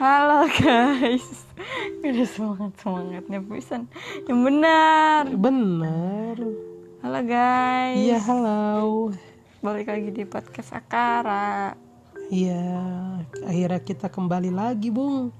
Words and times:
Halo 0.00 0.48
guys 0.48 1.44
Udah 2.00 2.24
semangat-semangatnya 2.24 3.44
pisan 3.44 3.84
Yang 4.24 4.40
benar 4.48 5.28
Benar. 5.28 6.36
Halo 7.04 7.20
guys 7.28 8.00
Iya, 8.00 8.16
halo. 8.24 9.12
Balik 9.60 9.92
lagi 9.92 10.08
di 10.08 10.24
podcast 10.24 10.72
Akara 10.72 11.76
Iya, 12.32 12.64
akhirnya 13.44 13.84
kita 13.84 14.08
kembali 14.08 14.48
lagi, 14.48 14.88
Bung. 14.88 15.34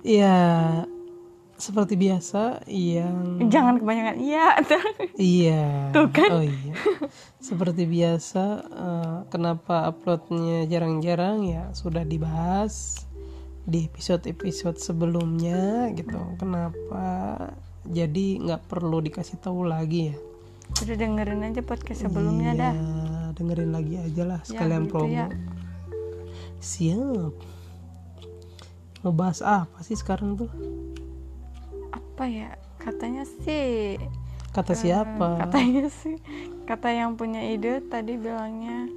Iya, 0.00 0.38
seperti 1.56 1.96
biasa 1.96 2.68
yang 2.68 3.40
Jangan 3.48 3.80
kebanyakan 3.80 4.16
iya 4.20 4.60
iya. 5.16 5.88
Tuh 5.90 6.08
kan. 6.12 6.30
Oh 6.30 6.44
iya. 6.44 6.72
Seperti 7.40 7.88
biasa, 7.88 8.44
eh, 8.64 9.18
kenapa 9.32 9.88
uploadnya 9.88 10.68
jarang-jarang 10.68 11.48
ya 11.48 11.72
sudah 11.72 12.04
dibahas 12.04 13.04
di 13.66 13.88
episode-episode 13.88 14.78
sebelumnya 14.78 15.90
gitu. 15.96 16.18
Kenapa? 16.36 17.04
Jadi 17.86 18.38
nggak 18.42 18.68
perlu 18.68 19.00
dikasih 19.00 19.40
tahu 19.40 19.64
lagi 19.64 20.12
ya. 20.12 20.16
Udah 20.82 20.96
dengerin 20.98 21.46
aja 21.46 21.62
podcast 21.62 22.04
sebelumnya 22.04 22.50
Iya, 22.52 22.60
dah 22.60 22.74
dengerin 23.32 23.70
lagi 23.70 23.94
aja 24.02 24.22
lah 24.26 24.40
Ya, 24.42 24.48
sekalian 24.50 24.84
gitu 24.84 24.92
promo. 24.92 25.08
ya. 25.08 25.26
Siap. 26.58 27.32
Ngebahas 29.06 29.40
apa 29.44 29.78
sih 29.86 29.94
sekarang 29.94 30.34
tuh? 30.34 30.50
Apa 32.16 32.24
ya 32.24 32.48
Katanya 32.80 33.28
sih 33.44 34.00
Kata 34.50 34.72
eh, 34.72 34.78
siapa? 34.80 35.44
Katanya 35.44 35.84
sih 36.00 36.16
Kata 36.64 36.88
yang 36.88 37.12
punya 37.14 37.44
ide 37.44 37.84
tadi 37.84 38.16
bilangnya 38.16 38.88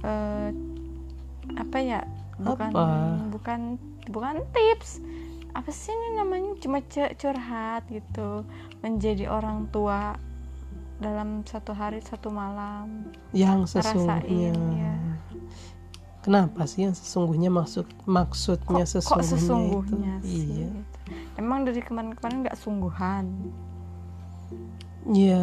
eh, 0.00 0.48
Apa 1.52 1.78
ya 1.78 2.00
Bukan 2.40 2.72
Apa? 2.72 2.88
Bukan 3.28 3.60
Bukan 4.08 4.40
tips 4.50 5.04
apa 5.52 5.68
sih 5.68 5.92
ini 5.92 6.16
namanya 6.16 6.56
cuma 6.64 6.80
cu- 6.80 7.12
curhat 7.12 7.84
gitu 7.92 8.40
menjadi 8.80 9.28
orang 9.28 9.68
tua 9.68 10.16
dalam 10.96 11.44
satu 11.44 11.76
hari 11.76 12.00
satu 12.00 12.32
malam 12.32 13.12
Yang 13.36 13.76
sesungguhnya. 13.76 14.56
ya. 14.72 14.96
Kenapa 16.24 16.64
sih 16.64 16.88
yang 16.88 16.96
sesungguhnya 16.96 17.52
maksud 17.52 17.84
maksudnya 18.08 18.88
kok, 18.88 18.96
kok 18.96 18.96
sesungguhnya, 18.96 19.28
sesungguhnya 19.28 20.12
itu? 20.16 20.24
sih 20.24 20.46
Iya. 20.56 20.70
Emang 21.40 21.64
dari 21.64 21.80
kemarin-kemarin 21.80 22.44
nggak 22.44 22.58
sungguhan 22.60 23.26
Ya 25.10 25.42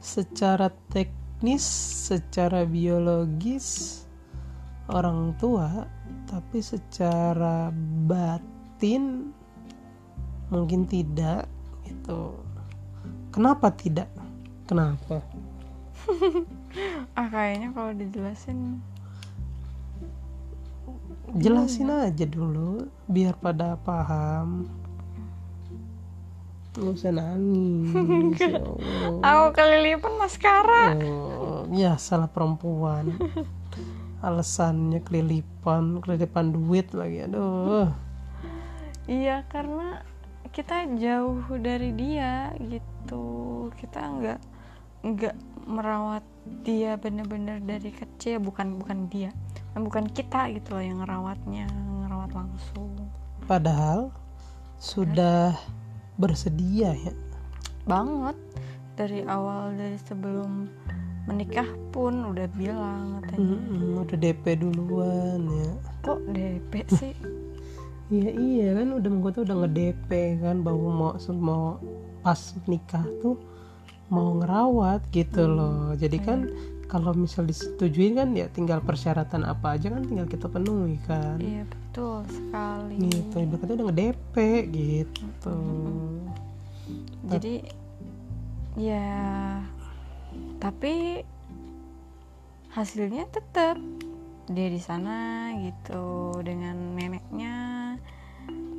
secara 0.00 0.72
teknis, 0.88 1.60
secara 2.08 2.64
biologis 2.64 4.00
orang 4.88 5.36
tua, 5.36 5.84
tapi 6.24 6.64
secara 6.64 7.68
batin 8.08 9.28
mungkin 10.48 10.88
tidak 10.88 11.44
gitu. 11.84 12.40
Kenapa 13.28 13.68
tidak? 13.76 14.08
Kenapa? 14.64 15.20
ah 17.20 17.28
kayaknya 17.28 17.68
kalau 17.76 17.92
dijelasin 17.92 18.80
Jelasin 21.36 21.92
aja 21.92 22.24
dulu 22.24 22.88
biar 23.04 23.36
pada 23.36 23.76
paham. 23.84 24.64
Gak 26.78 26.94
usah 26.94 27.12
nangis. 27.12 28.38
ya 28.38 28.62
Allah. 28.62 29.20
aku 29.26 29.46
kelilipan 29.58 30.14
maskara 30.14 30.94
Oh, 31.02 31.66
ya 31.74 31.98
salah 31.98 32.30
perempuan. 32.30 33.12
Alasannya 34.26 35.02
kelilipan, 35.02 36.00
kelilipan 36.00 36.54
duit 36.54 36.94
lagi. 36.94 37.26
Aduh. 37.28 37.90
iya 39.08 39.42
karena 39.48 40.04
kita 40.52 40.84
jauh 40.96 41.44
dari 41.60 41.92
dia 41.96 42.52
gitu 42.60 43.68
kita 43.76 44.00
nggak 44.00 44.40
nggak 45.04 45.36
merawat 45.68 46.24
dia 46.64 46.96
bener-bener 46.96 47.60
dari 47.60 47.92
kecil 47.92 48.40
bukan 48.40 48.80
bukan 48.80 49.06
dia 49.12 49.30
bukan 49.82 50.06
kita 50.10 50.50
gitu 50.54 50.74
loh 50.74 50.84
yang 50.84 50.98
ngerawatnya 51.02 51.66
ngerawat 52.04 52.30
langsung 52.34 52.90
Padahal 53.46 54.12
sudah 54.78 55.56
bersedia 56.18 56.92
ya. 56.94 57.12
banget 57.88 58.36
dari 58.94 59.24
awal 59.24 59.72
dari 59.72 59.96
sebelum 59.96 60.68
menikah 61.24 61.66
pun 61.88 62.28
udah 62.28 62.44
bilang 62.52 63.20
katanya 63.24 63.56
Mm-mm, 63.56 64.02
udah 64.04 64.16
DP 64.18 64.44
duluan 64.60 65.40
ya. 65.48 65.70
kok 66.02 66.20
DP 66.28 66.72
sih 66.92 67.14
Iya 68.08 68.32
iya 68.32 68.66
kan 68.72 68.88
udah 68.96 69.10
gue 69.20 69.30
tuh 69.36 69.42
udah 69.44 69.56
nge-DP 69.68 70.40
kan 70.40 70.64
bahwa 70.64 70.88
mau 70.88 71.12
mau 71.36 71.76
pas 72.24 72.40
nikah 72.64 73.04
tuh 73.20 73.36
mau 74.08 74.40
ngerawat 74.40 75.04
gitu 75.12 75.44
loh. 75.44 75.92
Jadi 75.92 76.16
kan 76.16 76.48
kalau 76.88 77.12
misal 77.12 77.44
disetujui 77.44 78.16
kan 78.16 78.32
ya 78.32 78.48
tinggal 78.48 78.80
persyaratan 78.80 79.44
apa 79.44 79.76
aja 79.76 79.92
kan 79.92 80.08
tinggal 80.08 80.24
kita 80.24 80.48
penuhi 80.48 80.96
kan. 81.04 81.36
iya 81.36 81.68
betul 81.68 82.24
sekali. 82.32 82.96
Gitu, 82.96 83.34
ibaratnya 83.44 83.74
udah 83.76 83.86
nge-DP 83.92 84.34
gitu. 84.72 85.58
jadi 87.28 87.54
ya 88.80 89.12
tapi 90.56 91.20
hasilnya 92.72 93.28
tetap 93.28 93.76
dia 94.48 94.68
di 94.72 94.80
sana 94.80 95.52
gitu 95.60 96.32
dengan 96.40 96.96
neneknya 96.96 97.56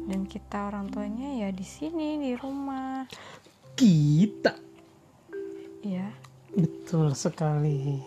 dan 0.10 0.26
kita 0.26 0.74
orang 0.74 0.90
tuanya 0.90 1.46
ya 1.46 1.50
di 1.54 1.62
sini 1.62 2.18
di 2.18 2.34
rumah. 2.34 3.06
Kita? 3.78 4.58
Ya 5.86 6.10
betul 6.56 7.14
sekali. 7.14 8.02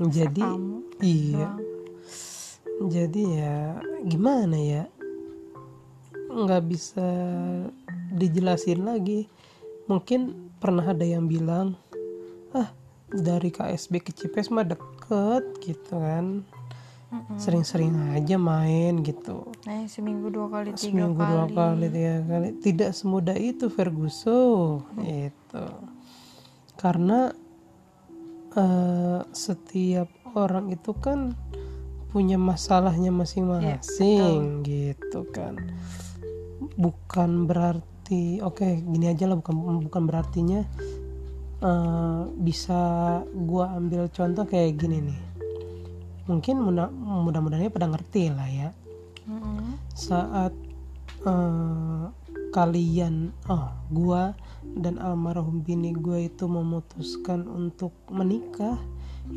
Jadi 0.00 0.40
kamu 0.40 0.80
iya. 1.04 1.50
Jadi 2.80 3.22
ya 3.36 3.76
gimana 4.08 4.56
ya? 4.56 4.84
nggak 6.30 6.62
bisa 6.70 7.08
dijelasin 8.14 8.86
lagi. 8.86 9.26
Mungkin 9.90 10.54
pernah 10.62 10.94
ada 10.94 11.02
yang 11.02 11.26
bilang, 11.26 11.74
ah 12.54 12.70
dari 13.10 13.50
KSB 13.50 13.98
ke 13.98 14.14
Cipes 14.14 14.54
mah 14.54 14.62
deket 14.62 15.44
gitu 15.58 15.98
kan. 15.98 16.46
Sering-sering 17.42 18.14
aja 18.14 18.38
main 18.38 19.02
gitu. 19.02 19.50
nah 19.66 19.82
seminggu 19.90 20.30
dua 20.30 20.46
kali 20.46 20.70
tiga 20.78 21.10
Seminggu 21.10 21.18
kali 21.18 21.34
dua 21.34 21.46
kali 21.50 21.86
tiga 21.90 22.16
kali. 22.22 22.48
Tidak 22.62 22.90
semudah 22.94 23.34
itu 23.34 23.66
Ferguson. 23.66 24.86
Itu. 25.02 25.64
Karena 26.80 27.28
eh, 28.56 29.20
setiap 29.36 30.08
orang 30.32 30.72
itu 30.72 30.96
kan 30.96 31.36
punya 32.08 32.40
masalahnya 32.40 33.12
masing-masing 33.12 34.64
gitu 34.64 35.28
kan. 35.28 35.60
Bukan 36.80 37.44
berarti 37.44 38.40
oke 38.40 38.64
gini 38.80 39.12
aja 39.12 39.28
lah 39.28 39.36
bukan 39.36 39.84
bukan 39.84 40.02
berartinya 40.08 40.64
eh, 41.60 42.22
bisa 42.40 42.80
gua 43.28 43.76
ambil 43.76 44.08
contoh 44.08 44.48
kayak 44.48 44.80
gini 44.80 45.12
nih. 45.12 45.20
Mungkin 46.32 46.64
mudah 46.64 46.88
mudah-mudahannya 46.96 47.68
pada 47.68 47.92
ngerti 47.92 48.32
lah 48.32 48.48
ya. 48.48 48.70
Mm-mm. 49.30 49.78
saat 49.94 50.50
eh, 51.28 52.04
kalian 52.50 53.30
oh 53.46 53.70
gua 53.90 54.34
dan 54.78 54.98
almarhum 54.98 55.62
bini 55.62 55.94
gua 55.94 56.26
itu 56.26 56.46
memutuskan 56.50 57.46
untuk 57.46 57.94
menikah 58.10 58.78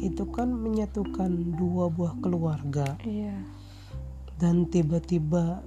itu 0.01 0.25
kan 0.33 0.49
menyatukan 0.49 1.53
dua 1.53 1.91
buah 1.93 2.17
keluarga. 2.23 2.97
Iya. 3.05 3.37
Dan 4.41 4.65
tiba-tiba 4.65 5.61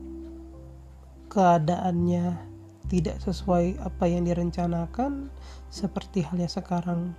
keadaannya 1.31 2.35
tidak 2.87 3.19
sesuai 3.23 3.83
apa 3.83 4.05
yang 4.07 4.27
direncanakan 4.27 5.31
seperti 5.71 6.23
halnya 6.23 6.51
sekarang 6.51 7.15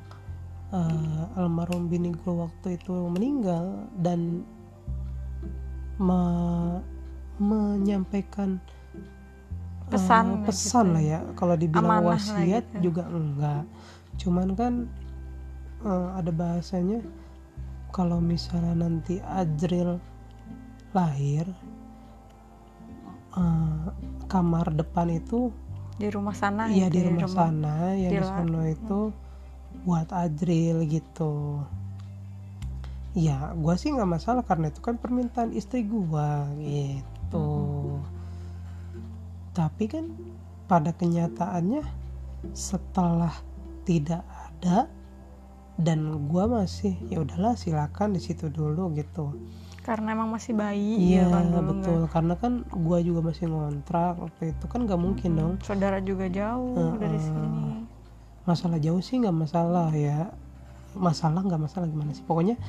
eh, 0.71 1.39
almarhum 1.39 1.91
bini 1.91 2.15
gue 2.15 2.33
waktu 2.33 2.79
itu 2.79 2.91
meninggal 3.11 3.87
dan 3.99 4.43
me- 5.99 6.83
menyampaikan 7.37 8.57
Pesan 9.87 10.25
lah 10.43 10.45
pesan 10.47 10.85
gitu 10.91 10.93
lah 10.93 11.03
ya. 11.03 11.19
Kalau 11.39 11.55
dibilang 11.55 11.87
Amanah 11.87 12.15
wasiat 12.15 12.63
gitu. 12.75 12.91
juga 12.91 13.03
enggak. 13.07 13.63
Cuman 14.19 14.47
kan 14.57 14.73
eh, 15.85 16.07
ada 16.17 16.31
bahasanya 16.31 16.99
kalau 17.95 18.19
misalnya 18.19 18.75
nanti 18.75 19.23
Ajril 19.23 19.97
lahir 20.91 21.47
eh, 23.37 23.85
kamar 24.27 24.75
depan 24.75 25.07
itu 25.13 25.53
di 25.97 26.07
rumah 26.13 26.35
sana 26.37 26.69
Iya 26.69 26.93
gitu 26.93 26.93
di 26.93 26.99
ya, 27.01 27.07
rumah 27.09 27.29
sana 27.29 27.75
yang 27.97 28.11
di 28.13 28.21
sono 28.21 28.61
itu 28.69 28.99
buat 29.81 30.09
Ajril 30.13 30.85
gitu. 30.85 31.63
ya 33.17 33.49
gue 33.57 33.73
sih 33.81 33.89
nggak 33.89 34.13
masalah 34.13 34.45
karena 34.45 34.69
itu 34.69 34.77
kan 34.77 34.93
permintaan 35.01 35.49
istri 35.57 35.81
gue 35.89 36.29
gitu 36.61 37.49
tapi 39.57 39.89
kan 39.89 40.13
pada 40.69 40.93
kenyataannya 40.93 41.81
setelah 42.53 43.33
tidak 43.89 44.21
ada 44.21 44.85
dan 45.81 46.29
gue 46.29 46.43
masih 46.45 46.93
ya 47.09 47.25
udahlah 47.25 47.57
silakan 47.57 48.13
di 48.13 48.21
situ 48.21 48.53
dulu 48.53 48.93
gitu. 48.93 49.33
Karena 49.81 50.13
emang 50.13 50.35
masih 50.35 50.53
bayi 50.53 51.15
iya 51.15 51.25
ya 51.25 51.33
kan 51.33 51.49
dulu 51.49 51.61
betul. 51.73 52.01
Karena 52.13 52.33
kan 52.37 52.53
gue 52.69 52.97
juga 53.01 53.33
masih 53.33 53.49
ngontrak 53.49 54.21
waktu 54.21 54.53
itu 54.53 54.65
kan 54.69 54.85
nggak 54.85 55.01
mungkin 55.01 55.29
dong. 55.33 55.53
Nggak- 55.57 55.65
saudara 55.65 55.97
juga 56.05 56.29
jauh 56.29 56.93
dari 57.01 57.17
sini. 57.17 57.87
Masalah 58.45 58.77
jauh 58.77 59.01
sih 59.01 59.17
nggak 59.17 59.33
masalah 59.33 59.89
ya. 59.89 60.29
Masalah 60.93 61.41
nggak 61.41 61.61
masalah 61.65 61.89
gimana 61.89 62.13
sih. 62.13 62.25
Pokoknya 62.25 62.61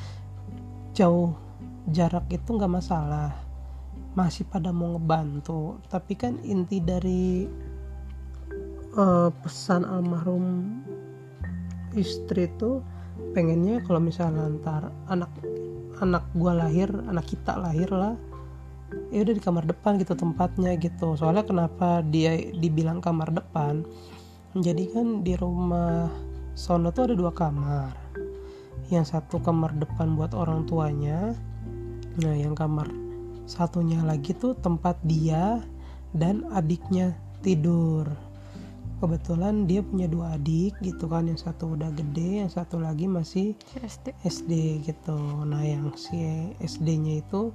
jauh 0.97 1.37
jarak 1.93 2.25
itu 2.33 2.49
nggak 2.49 2.71
masalah 2.71 3.48
masih 4.19 4.43
pada 4.51 4.75
mau 4.75 4.99
ngebantu. 4.99 5.79
Tapi 5.87 6.19
kan 6.19 6.43
inti 6.43 6.83
dari 6.83 7.47
eh, 8.99 9.31
pesan 9.31 9.87
almarhum 9.87 10.75
istri 11.95 12.51
itu 12.51 12.83
pengennya 13.33 13.79
kalau 13.87 14.03
misalnya 14.03 14.51
ntar 14.59 14.91
anak 15.07 15.31
anak 16.03 16.27
gua 16.35 16.67
lahir 16.67 16.91
anak 17.09 17.27
kita 17.27 17.59
lahir 17.59 17.89
lah 17.91 18.15
ya 19.09 19.25
udah 19.25 19.35
di 19.37 19.43
kamar 19.43 19.65
depan 19.69 20.03
gitu 20.03 20.19
tempatnya 20.19 20.75
gitu. 20.81 21.15
Soalnya 21.15 21.47
kenapa 21.47 22.03
dia 22.03 22.35
dibilang 22.35 22.99
kamar 22.99 23.31
depan? 23.31 23.87
Jadi 24.59 24.91
kan 24.91 25.23
di 25.23 25.39
rumah 25.39 26.11
sono 26.59 26.91
tuh 26.91 27.13
ada 27.13 27.15
dua 27.15 27.31
kamar. 27.31 27.95
Yang 28.89 29.13
satu 29.13 29.39
kamar 29.45 29.77
depan 29.77 30.19
buat 30.19 30.35
orang 30.35 30.67
tuanya 30.67 31.37
nah 32.19 32.35
yang 32.35 32.59
kamar 32.59 32.91
satunya 33.49 34.05
lagi 34.05 34.37
tuh 34.37 34.53
tempat 34.61 35.01
dia 35.09 35.65
dan 36.13 36.45
adiknya 36.53 37.17
tidur. 37.41 38.05
Kebetulan 38.99 39.65
dia 39.65 39.81
punya 39.81 40.11
dua 40.11 40.37
adik 40.37 40.77
gitu 40.85 41.09
kan 41.09 41.31
yang 41.31 41.39
satu 41.39 41.79
udah 41.79 41.89
gede 41.95 42.45
yang 42.45 42.51
satu 42.51 42.83
lagi 42.83 43.09
masih 43.09 43.55
Si 43.63 43.79
SD 43.81 44.07
SD 44.27 44.53
gitu. 44.85 45.17
Nah 45.49 45.65
yang 45.65 45.95
si 45.97 46.53
SD-nya 46.61 47.25
itu 47.25 47.55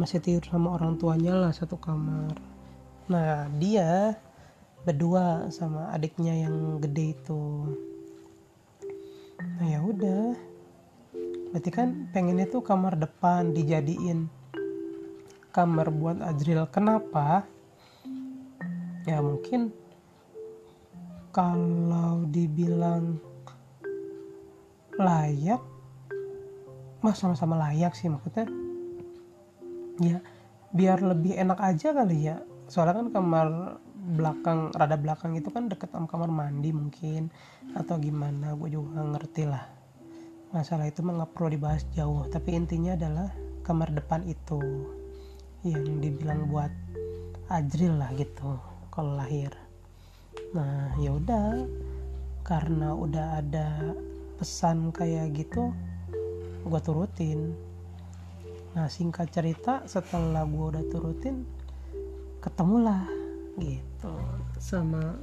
masih 0.00 0.22
tidur 0.22 0.46
sama 0.48 0.78
orang 0.78 0.96
tuanya 0.96 1.34
lah 1.34 1.52
satu 1.52 1.76
kamar. 1.76 2.32
Nah 3.10 3.50
dia 3.58 4.16
berdua 4.86 5.50
sama 5.50 5.90
adiknya 5.92 6.46
yang 6.46 6.78
gede 6.78 7.18
itu. 7.18 7.42
Nah 9.58 9.66
ya 9.66 9.82
udah. 9.82 10.38
Berarti 11.50 11.70
kan 11.74 12.06
pengennya 12.14 12.46
tuh 12.46 12.62
kamar 12.62 12.94
depan 12.94 13.50
dijadiin 13.50 14.37
kamar 15.58 15.90
buat 15.90 16.22
Ajril 16.22 16.70
kenapa? 16.70 17.42
Ya 19.02 19.18
mungkin 19.18 19.74
kalau 21.34 22.22
dibilang 22.30 23.18
layak 24.94 25.58
mah 27.02 27.14
sama-sama 27.18 27.58
layak 27.58 27.98
sih 27.98 28.06
maksudnya. 28.06 28.46
Ya 29.98 30.22
biar 30.70 31.02
lebih 31.02 31.34
enak 31.34 31.58
aja 31.58 31.90
kali 31.90 32.30
ya. 32.30 32.38
Soalnya 32.70 33.02
kan 33.02 33.08
kamar 33.10 33.46
belakang 34.14 34.70
rada 34.70 34.94
belakang 34.94 35.34
itu 35.34 35.50
kan 35.50 35.66
deket 35.66 35.90
sama 35.90 36.06
kamar 36.06 36.30
mandi 36.30 36.70
mungkin 36.70 37.34
atau 37.74 37.98
gimana 37.98 38.54
gue 38.54 38.78
juga 38.78 38.94
nggak 38.94 39.10
ngerti 39.10 39.42
lah. 39.42 39.66
Masalah 40.54 40.86
itu 40.86 41.02
mah 41.02 41.18
nggak 41.18 41.34
perlu 41.34 41.50
dibahas 41.50 41.82
jauh 41.90 42.22
tapi 42.30 42.54
intinya 42.54 42.94
adalah 42.94 43.34
kamar 43.66 43.90
depan 43.90 44.22
itu 44.22 44.62
yang 45.66 45.98
dibilang 45.98 46.46
buat 46.50 46.70
Ajril 47.48 47.96
lah 47.96 48.12
gitu 48.14 48.60
kalau 48.92 49.16
lahir. 49.16 49.50
Nah 50.54 50.92
ya 51.00 51.16
udah 51.16 51.64
karena 52.44 52.92
udah 52.94 53.40
ada 53.40 53.96
pesan 54.38 54.94
kayak 54.94 55.34
gitu 55.34 55.72
gue 56.68 56.80
turutin. 56.84 57.56
Nah 58.76 58.86
singkat 58.86 59.32
cerita 59.32 59.82
setelah 59.88 60.44
gue 60.44 60.66
udah 60.76 60.84
turutin 60.92 61.42
ketemulah 62.38 63.08
gitu 63.58 64.14
sama 64.62 65.18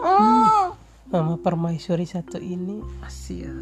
oh 0.00 0.72
sama 1.06 1.38
permaisuri 1.38 2.08
satu 2.08 2.40
ini. 2.40 2.80
Asia 3.04 3.52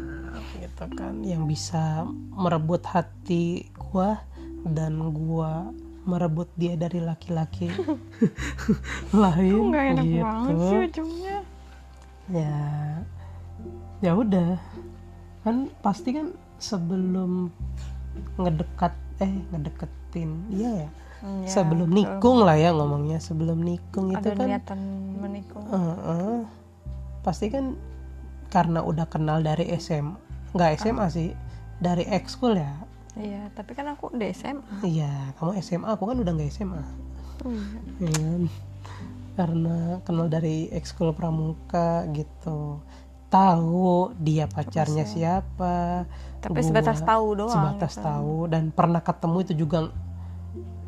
gitu 0.57 0.85
kan 0.97 1.21
yang 1.21 1.45
bisa 1.45 2.07
merebut 2.33 2.81
hati 2.87 3.69
gua 3.75 4.17
dan 4.65 4.97
gua 5.13 5.69
merebut 6.05 6.49
dia 6.57 6.77
dari 6.77 7.01
laki-laki. 7.01 7.69
Lain 9.21 9.73
nggak 9.73 9.85
enak 9.97 10.05
gitu. 10.05 10.21
banget 10.25 10.55
sih 10.57 10.77
ujungnya? 10.89 11.37
Ya 12.29 12.57
ya 14.01 14.11
udah. 14.13 14.57
Kan 15.45 15.69
pasti 15.81 16.13
kan 16.13 16.33
sebelum 16.57 17.49
ngedekat 18.41 18.93
eh 19.21 19.33
ngedeketin 19.53 20.31
iya 20.53 20.71
ya? 20.85 20.89
Ya, 21.25 21.49
sebelum 21.49 21.89
nikung 21.89 22.45
lah 22.45 22.53
ya 22.53 22.69
ngomongnya 22.69 23.17
sebelum 23.17 23.65
nikung 23.65 24.13
itu 24.13 24.29
ada 24.29 24.37
kan 24.37 24.45
niatan 24.45 24.79
menikung. 25.17 25.65
Heeh. 25.73 26.45
pasti 27.25 27.49
kan 27.49 27.73
karena 28.53 28.85
udah 28.85 29.09
kenal 29.09 29.41
dari 29.41 29.65
SM 29.73 30.13
nggak 30.53 30.85
SMA 30.85 31.07
sih 31.09 31.33
dari 31.81 32.05
ekskul 32.05 32.53
ya 32.53 32.69
iya 33.15 33.47
tapi 33.51 33.71
kan 33.73 33.87
aku 33.91 34.11
udah 34.11 34.27
SMA 34.31 34.75
iya 34.83 35.31
kamu 35.35 35.59
SMA 35.59 35.87
aku 35.87 36.03
kan 36.07 36.17
udah 36.19 36.31
nggak 36.35 36.51
SMA 36.51 36.83
Iya. 37.99 38.09
ya 38.09 38.31
karena 39.35 39.99
kenal 40.07 40.31
dari 40.31 40.71
ekskul 40.71 41.11
pramuka 41.11 42.07
gitu. 42.15 42.79
Tahu 43.27 44.15
dia 44.15 44.47
pacarnya 44.47 45.03
siapa. 45.03 46.07
Tapi 46.39 46.55
gua 46.55 46.63
sebatas 46.63 47.03
tahu 47.03 47.43
doang 47.43 47.51
sebatas 47.51 47.93
gitu. 47.99 48.05
tahu. 48.07 48.35
Dan 48.47 48.71
pernah 48.71 49.03
ketemu 49.03 49.37
itu 49.43 49.53
juga 49.59 49.91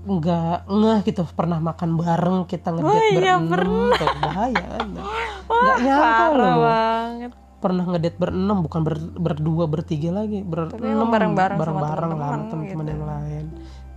nggak 0.08 0.58
ngeh 0.72 1.00
gitu. 1.12 1.28
Pernah 1.36 1.60
makan 1.60 2.00
bareng 2.00 2.38
kita 2.48 2.72
ngedate 2.72 2.88
Oh 2.88 3.04
iya, 3.12 3.36
berenam 3.36 3.92
tuh 3.92 4.10
bahaya 4.24 4.64
kan? 4.64 4.88
Nggak 4.96 5.78
nyangka 5.84 6.26
loh. 6.32 6.56
banget 6.64 7.32
pernah 7.58 7.86
ngedate 7.90 8.18
berenam 8.22 8.62
bukan 8.62 8.82
ber- 8.86 9.16
berdua 9.18 9.66
bertiga 9.66 10.14
lagi. 10.14 10.46
Berenam 10.46 11.10
bareng-bareng 11.10 11.58
sama 11.58 11.82
bareng-bareng 11.82 12.12
lah 12.14 12.30
teman-teman 12.50 12.86
gitu. 12.86 12.94
yang 12.94 13.06
lain. 13.06 13.46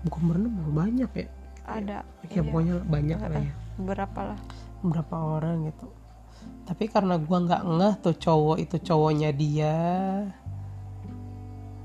Bukan 0.08 0.20
berenam 0.24 0.52
banyak 0.72 1.10
ya. 1.12 1.26
Ada. 1.68 1.98
Ya 2.32 2.42
pokoknya 2.42 2.74
banyak 2.88 3.18
lah 3.20 3.42
ya. 3.44 3.52
Berapa 3.76 4.20
lah. 4.32 4.38
Berapa 4.80 5.16
orang 5.16 5.68
gitu. 5.68 5.86
Tapi 6.64 6.84
karena 6.88 7.20
gua 7.20 7.38
nggak 7.44 7.62
ngeh 7.68 7.94
tuh 8.00 8.16
cowok 8.16 8.56
itu 8.64 8.76
cowoknya 8.80 9.30
dia 9.36 9.76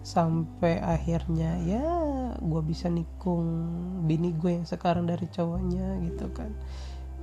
sampai 0.06 0.78
akhirnya 0.78 1.58
ya 1.66 1.88
gua 2.38 2.62
bisa 2.62 2.86
nikung 2.94 3.66
bini 4.06 4.30
gue 4.38 4.62
yang 4.62 4.68
sekarang 4.70 5.10
dari 5.10 5.28
cowoknya 5.28 6.00
gitu 6.08 6.30
kan. 6.32 6.54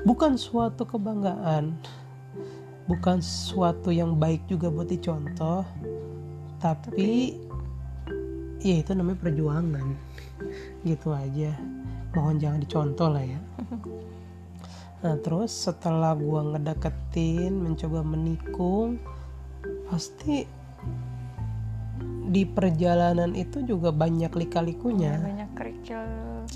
Bukan 0.02 0.35
suatu 0.35 0.82
kebanggaan 0.82 1.78
bukan 2.86 3.22
suatu 3.22 3.94
yang 3.94 4.18
baik 4.18 4.46
juga 4.50 4.70
buat 4.70 4.90
dicontoh 4.90 5.62
tapi, 6.62 7.34
ya 8.62 8.78
itu 8.78 8.94
namanya 8.94 9.18
perjuangan 9.18 9.86
gitu 10.86 11.10
aja 11.10 11.54
mohon 12.14 12.38
jangan 12.38 12.62
dicontoh 12.62 13.08
lah 13.10 13.24
ya 13.26 13.40
Nah 15.02 15.18
terus 15.18 15.50
setelah 15.50 16.14
gua 16.14 16.46
ngedeketin, 16.54 17.58
mencoba 17.58 18.06
menikung, 18.06 19.02
pasti 19.90 20.46
di 22.32 22.46
perjalanan 22.46 23.34
itu 23.34 23.66
juga 23.66 23.90
banyak 23.90 24.30
lika-likunya. 24.30 25.18
banyak 25.18 25.50
kerikil 25.58 26.02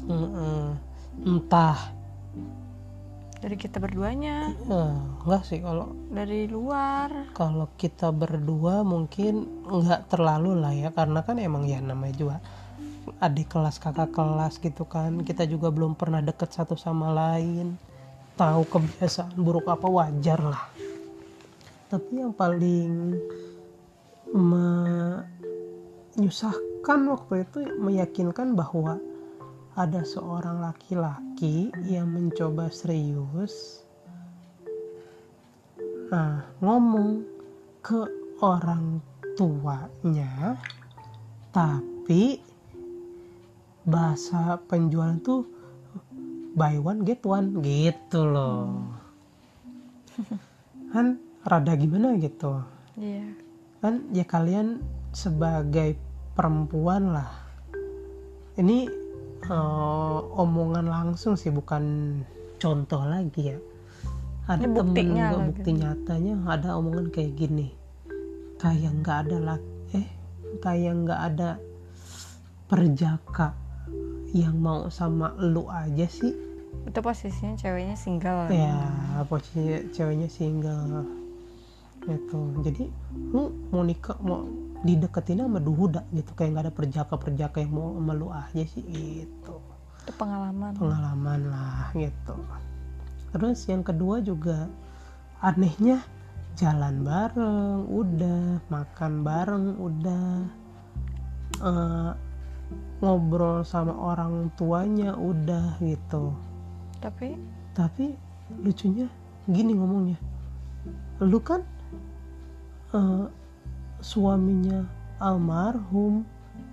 Mm-mm. 0.07 0.79
Entah, 1.27 1.96
dari 3.37 3.57
kita 3.61 3.77
berduanya. 3.79 4.51
Eh, 4.67 4.95
enggak 5.23 5.43
sih 5.45 5.61
kalau 5.61 5.93
dari 6.09 6.49
luar. 6.49 7.31
kalau 7.37 7.69
kita 7.77 8.09
berdua 8.11 8.81
mungkin 8.81 9.65
nggak 9.69 10.09
terlalu 10.09 10.57
lah 10.57 10.73
ya, 10.73 10.89
karena 10.91 11.21
kan 11.21 11.37
emang 11.39 11.69
ya 11.69 11.79
namanya 11.81 12.17
juga 12.17 12.39
adik 13.23 13.55
kelas 13.55 13.79
kakak 13.79 14.11
kelas 14.11 14.59
gitu 14.59 14.83
kan, 14.83 15.23
kita 15.23 15.47
juga 15.47 15.71
belum 15.71 15.95
pernah 15.95 16.19
deket 16.19 16.51
satu 16.51 16.75
sama 16.75 17.15
lain, 17.15 17.79
tahu 18.35 18.67
kebiasaan 18.67 19.39
buruk 19.39 19.71
apa 19.71 19.87
wajar 19.87 20.43
lah. 20.43 20.67
Tapi 21.87 22.19
yang 22.19 22.35
paling 22.35 23.15
menyusahkan 26.19 27.01
waktu 27.07 27.47
itu 27.47 27.59
meyakinkan 27.79 28.59
bahwa 28.59 28.99
ada 29.77 30.01
seorang 30.03 30.65
laki-laki 30.65 31.69
yang 31.85 32.09
mencoba 32.09 32.73
serius 32.73 33.85
nah 36.09 36.43
ngomong 36.65 37.23
ke 37.85 38.09
orang 38.41 39.05
tuanya 39.37 40.57
tapi 41.53 42.41
bahasa 43.87 44.59
penjualan 44.67 45.15
tuh 45.23 45.47
buy 46.57 46.81
one 46.81 47.05
get 47.05 47.23
one 47.23 47.61
gitu 47.61 48.27
loh. 48.27 48.97
Kan 50.93 51.21
rada 51.45 51.77
gimana 51.77 52.17
gitu? 52.17 52.65
Iya. 52.99 53.31
Kan 53.85 54.11
ya 54.11 54.25
kalian 54.25 54.83
sebagai 55.15 55.95
perempuan 56.35 57.13
lah. 57.15 57.31
Ini 58.57 59.06
eh, 59.45 60.19
omongan 60.41 60.87
langsung 60.89 61.37
sih 61.37 61.53
bukan 61.53 62.17
contoh 62.57 63.03
lagi 63.05 63.53
ya. 63.53 63.59
Ada 64.47 64.63
Ini 64.63 64.67
temen 64.71 64.75
buktinya 64.79 65.25
gue 65.27 65.37
lagi. 65.37 65.49
bukti 65.51 65.71
nyatanya 65.75 66.35
ada 66.47 66.69
omongan 66.79 67.07
kayak 67.11 67.33
gini. 67.35 67.69
Kayak 68.57 68.93
nggak 69.03 69.19
ada 69.27 69.37
lak 69.43 69.63
eh 69.93 70.09
kayak 70.63 70.93
nggak 71.05 71.21
ada 71.35 71.51
perjaka 72.71 73.53
yang 74.35 74.59
mau 74.59 74.87
sama 74.89 75.35
lu 75.39 75.67
aja 75.69 76.07
sih. 76.07 76.35
Itu 76.87 76.99
posisinya 77.03 77.59
ceweknya 77.59 77.97
single. 77.99 78.47
Ya 78.51 78.79
posisi 79.27 79.91
ceweknya 79.91 80.31
single. 80.31 81.05
Gitu. 82.07 82.41
Jadi 82.63 82.85
lu 83.35 83.51
mau 83.75 83.83
nikah 83.83 84.15
mau 84.23 84.47
dideketin 84.87 85.43
sama 85.43 85.59
duda 85.59 86.07
gitu 86.15 86.31
kayak 86.39 86.51
nggak 86.55 86.65
ada 86.71 86.75
perjaka 86.75 87.15
perjaka 87.19 87.57
yang 87.59 87.73
mau 87.75 87.99
sama 87.99 88.13
lu 88.15 88.29
aja 88.31 88.63
sih 88.63 88.85
gitu. 88.87 89.59
Itu 90.07 90.13
pengalaman. 90.15 90.73
Pengalaman 90.79 91.41
lah 91.51 91.91
gitu. 91.99 92.39
Terus 93.35 93.59
yang 93.67 93.83
kedua 93.83 94.23
juga 94.23 94.71
anehnya 95.43 96.01
jalan 96.55 97.03
bareng 97.03 97.91
udah. 97.91 98.63
Makan 98.71 99.13
bareng 99.27 99.67
udah. 99.83 100.29
Eh, 101.57 102.13
ngobrol 103.03 103.67
sama 103.67 103.93
orang 103.93 104.49
tuanya 104.55 105.19
udah 105.19 105.77
gitu. 105.83 106.33
Tapi 107.03 107.37
tapi 107.75 108.15
lucunya 108.63 109.11
gini 109.51 109.75
ngomongnya. 109.75 110.19
Lu 111.21 111.43
kan 111.43 111.67
eh, 112.95 113.27
suaminya 114.07 114.87
almarhum. 115.19 116.23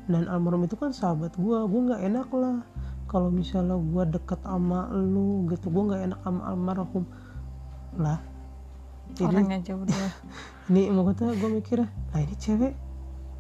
Dan 0.06 0.30
almarhum 0.30 0.70
itu 0.70 0.78
kan 0.78 0.94
sahabat 0.94 1.34
gua. 1.42 1.66
Gua 1.66 1.82
nggak 1.90 2.02
enak 2.06 2.30
lah. 2.38 2.62
Kalau 3.10 3.34
misalnya 3.34 3.82
gua 3.82 4.06
deket 4.06 4.38
sama 4.46 4.94
lu 4.94 5.50
gitu 5.50 5.74
gua 5.74 5.84
nggak 5.90 6.02
enak 6.14 6.20
sama 6.22 6.42
almarhum. 6.54 7.04
Lah 7.98 8.34
jadi 9.12 9.30
orangnya 9.30 9.60
jauh 9.62 9.86
dia 9.86 10.08
ini 10.72 10.90
mau 10.90 11.06
kata 11.12 11.36
gue 11.36 11.50
mikirnya 11.52 11.88
nah 12.14 12.20
ini 12.24 12.36
cewek 12.40 12.74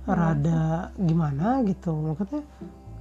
rada 0.03 0.91
gimana 0.99 1.63
gitu? 1.63 1.95
Kata 2.19 2.43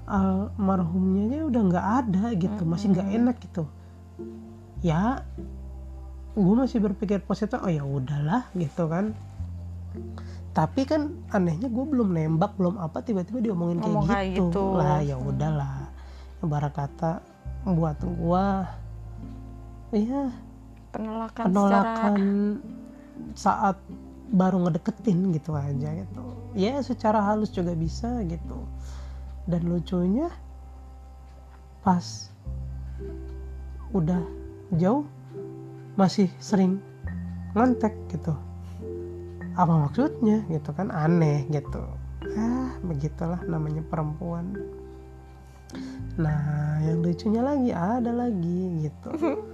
almarhumnya 0.06 1.34
aja 1.34 1.38
udah 1.50 1.62
nggak 1.66 1.86
ada 2.06 2.24
gitu 2.38 2.62
masih 2.62 2.94
nggak 2.94 3.08
enak 3.10 3.36
gitu. 3.42 3.66
Ya 4.86 5.26
gue 6.38 6.54
masih 6.54 6.78
berpikir 6.78 7.18
positif 7.26 7.58
oh 7.58 7.68
ya 7.68 7.82
udahlah 7.82 8.46
gitu 8.54 8.86
kan 8.86 9.18
tapi 10.52 10.84
kan 10.84 11.16
anehnya 11.32 11.72
gue 11.72 11.84
belum 11.84 12.12
nembak 12.12 12.60
belum 12.60 12.76
apa 12.76 13.00
tiba-tiba 13.00 13.40
diomongin 13.40 13.80
kayak 13.80 13.88
Ngomong 13.88 14.04
gitu, 14.04 14.12
kayak 14.12 14.28
gitu. 14.36 14.64
lah 14.76 14.98
ya 15.00 15.16
udahlah. 15.16 15.74
Ibarat 16.44 16.72
kata 16.76 17.12
buat 17.64 17.96
gue 18.04 18.46
ya 19.96 20.28
penolakan, 20.92 21.44
penolakan 21.48 22.12
secara 22.12 22.32
saat 23.32 23.76
baru 24.32 24.68
ngedeketin 24.68 25.32
gitu 25.32 25.56
aja 25.56 25.88
gitu. 25.96 26.22
Ya 26.52 26.76
secara 26.84 27.24
halus 27.24 27.48
juga 27.48 27.72
bisa 27.72 28.20
gitu. 28.28 28.68
Dan 29.48 29.72
lucunya 29.72 30.28
pas 31.80 32.28
udah 33.96 34.20
jauh 34.76 35.08
masih 35.96 36.28
sering 36.40 36.80
ngontek 37.56 37.92
gitu 38.12 38.36
apa 39.56 39.72
maksudnya? 39.88 40.44
Gitu 40.48 40.70
kan 40.72 40.88
aneh 40.92 41.48
gitu. 41.48 41.82
Ah 42.38 42.76
begitulah 42.84 43.40
namanya 43.44 43.82
perempuan. 43.86 44.56
Nah 46.20 46.80
yang 46.84 47.00
lucunya 47.00 47.42
lagi 47.42 47.70
ada 47.72 48.12
lagi 48.12 48.88
gitu. 48.88 49.10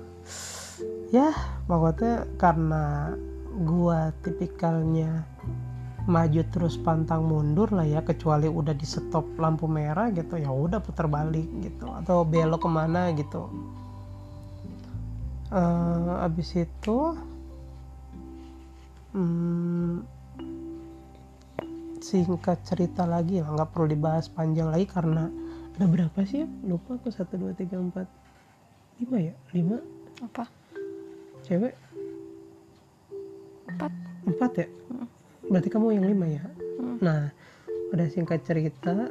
Ya 1.09 1.33
pokoknya 1.65 2.29
karena 2.37 3.17
gua 3.65 4.13
tipikalnya 4.21 5.25
maju 6.05 6.41
terus 6.53 6.77
pantang 6.77 7.25
mundur 7.25 7.73
lah 7.73 7.89
ya 7.89 8.05
kecuali 8.05 8.45
udah 8.45 8.77
di 8.77 8.85
stop 8.85 9.25
lampu 9.41 9.65
merah 9.65 10.13
gitu 10.13 10.37
ya 10.37 10.53
udah 10.53 10.81
putar 10.85 11.09
balik 11.09 11.49
gitu 11.65 11.89
atau 11.89 12.29
belok 12.29 12.65
ke 12.65 12.69
mana 12.69 13.09
gitu. 13.17 13.49
Eh, 15.49 16.25
abis 16.29 16.61
itu 16.61 17.17
hmm, 19.13 20.05
singkat 22.03 22.59
cerita 22.65 23.05
lagi 23.05 23.43
lah 23.43 23.53
nggak 23.53 23.71
perlu 23.75 23.87
dibahas 23.91 24.29
panjang 24.33 24.73
lagi 24.73 24.89
karena 24.89 25.29
ada 25.79 25.87
berapa 25.87 26.19
sih 26.27 26.43
ya? 26.43 26.49
lupa 26.67 26.99
aku 26.99 27.13
satu 27.13 27.39
dua 27.39 27.55
tiga 27.55 27.79
empat 27.79 28.07
lima 28.99 29.31
ya? 29.31 29.35
Lima? 29.55 29.79
Apa? 30.27 30.45
Cewek? 31.47 31.75
Empat. 33.71 33.93
Empat 34.27 34.53
ya? 34.59 34.67
Berarti 35.47 35.69
kamu 35.71 35.95
yang 35.95 36.07
lima 36.07 36.27
ya? 36.27 36.45
Hmm. 36.79 36.99
nah 37.03 37.31
udah 37.91 38.07
singkat 38.13 38.45
cerita 38.45 39.11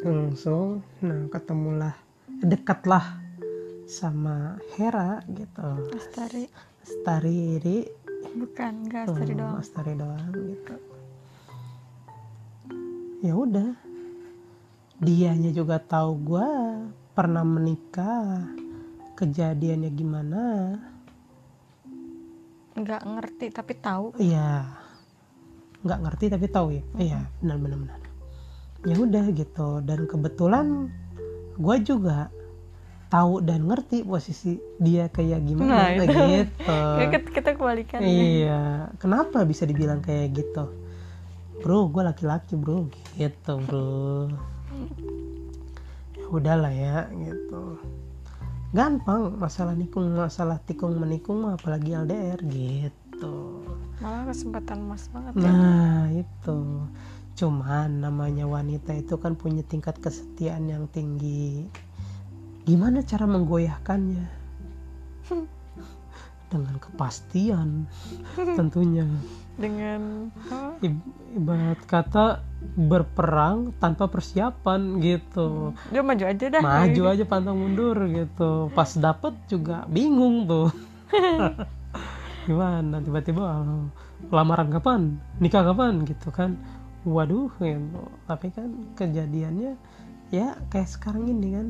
langsung 0.00 0.80
nah 1.02 1.28
ketemulah 1.28 1.94
dekatlah 2.42 3.20
sama 3.86 4.56
Hera 4.74 5.20
gitu. 5.30 5.68
Astari 5.92 6.48
Astari 6.82 8.01
bukan 8.30 8.72
Astari 8.92 9.32
Oh, 9.34 9.38
doang. 9.38 9.56
Astari 9.58 9.92
doang 9.98 10.30
gitu. 10.30 10.74
Ya 13.22 13.34
udah. 13.38 13.70
Dianya 15.02 15.50
juga 15.50 15.82
tahu 15.82 16.10
gua 16.22 16.46
pernah 17.12 17.42
menikah. 17.42 18.46
Kejadiannya 19.18 19.90
gimana? 19.94 20.42
Nggak 22.74 23.02
ngerti 23.04 23.46
tapi 23.52 23.72
tahu. 23.78 24.16
Iya, 24.18 24.66
nggak 25.84 26.00
ngerti 26.02 26.24
tapi 26.32 26.46
tahu 26.48 26.66
ya. 26.74 26.82
Iya, 26.98 27.20
benar 27.38 27.56
benar 27.60 27.78
benar. 27.86 28.00
Ya 28.82 28.94
udah 28.98 29.24
gitu. 29.30 29.68
Dan 29.86 30.10
kebetulan 30.10 30.90
gue 31.54 31.76
juga 31.86 32.32
tahu 33.12 33.44
dan 33.44 33.68
ngerti 33.68 34.00
posisi 34.08 34.56
dia 34.80 35.12
kayak 35.12 35.44
gimana 35.44 35.68
Nah, 35.68 35.88
itu. 36.00 36.16
gitu. 36.16 36.80
Ya, 37.00 37.06
kita, 37.12 37.28
kita 37.28 37.48
kebalikan 37.60 38.00
Iya, 38.00 38.62
kenapa 38.96 39.44
bisa 39.44 39.68
dibilang 39.68 40.00
kayak 40.00 40.32
gitu? 40.32 40.72
Bro, 41.60 41.92
gue 41.92 42.02
laki-laki 42.02 42.56
bro, 42.56 42.88
gitu 43.20 43.52
bro. 43.68 44.32
Ya 46.16 46.24
udahlah 46.32 46.72
ya, 46.72 47.12
gitu. 47.12 47.76
Gampang 48.72 49.36
masalah 49.36 49.76
nikung, 49.76 50.16
masalah 50.16 50.56
tikung 50.64 50.96
menikung 50.96 51.44
apalagi 51.52 51.92
LDR 51.92 52.40
gitu. 52.48 53.60
malah 54.02 54.26
kesempatan 54.26 54.82
emas 54.82 55.06
banget 55.14 55.30
ya 55.38 55.46
Nah 55.46 56.10
itu 56.10 56.58
Cuman 57.32 58.04
namanya 58.04 58.44
wanita 58.44 58.92
itu 58.92 59.14
kan 59.16 59.38
punya 59.38 59.64
tingkat 59.64 59.96
kesetiaan 60.02 60.68
yang 60.68 60.84
tinggi 60.90 61.70
Gimana 62.62 63.02
cara 63.02 63.26
menggoyahkannya? 63.26 64.26
Dengan 66.52 66.76
kepastian 66.78 67.88
tentunya. 68.36 69.08
Dengan 69.56 70.30
I- 70.84 71.10
Ibarat 71.32 71.80
kata 71.88 72.44
berperang 72.76 73.72
tanpa 73.80 74.06
persiapan 74.06 75.00
gitu. 75.00 75.72
Dia 75.90 76.04
maju 76.04 76.24
aja 76.28 76.44
dah. 76.52 76.60
Maju 76.62 77.02
aja 77.08 77.24
pantang 77.24 77.56
mundur 77.56 77.96
gitu. 78.06 78.68
Pas 78.76 78.92
dapet 78.94 79.32
juga 79.48 79.88
bingung 79.88 80.44
tuh. 80.44 80.68
Gimana? 82.46 83.00
Tiba-tiba 83.00 83.42
oh, 83.42 83.88
lamaran 84.30 84.68
kapan? 84.70 85.00
Nikah 85.40 85.66
kapan? 85.72 86.04
Gitu 86.04 86.28
kan. 86.30 86.60
Waduh 87.02 87.50
gitu. 87.58 88.02
Tapi 88.28 88.52
kan 88.54 88.70
kejadiannya 88.94 89.74
ya 90.30 90.56
kayak 90.68 90.88
sekarang 90.88 91.28
ini 91.28 91.48
kan 91.56 91.66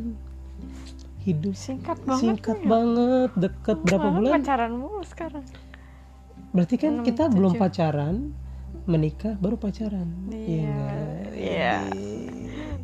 hidup 1.23 1.55
singkat 1.55 1.99
banget 2.03 2.35
singkat 2.43 2.59
nih. 2.59 2.69
banget 2.69 3.31
deket 3.39 3.79
berapa 3.87 4.03
Malah 4.03 4.17
bulan? 4.19 4.33
pacaran 4.43 4.73
mulu 4.75 5.01
sekarang. 5.07 5.45
Berarti 6.53 6.75
kan 6.77 6.93
Enam, 6.99 7.07
kita 7.07 7.23
belum 7.31 7.53
tujuh. 7.55 7.63
pacaran 7.63 8.17
menikah 8.85 9.35
baru 9.39 9.57
pacaran. 9.57 10.09
Iya, 10.29 10.75
nggak? 10.75 11.31
iya. 11.39 11.75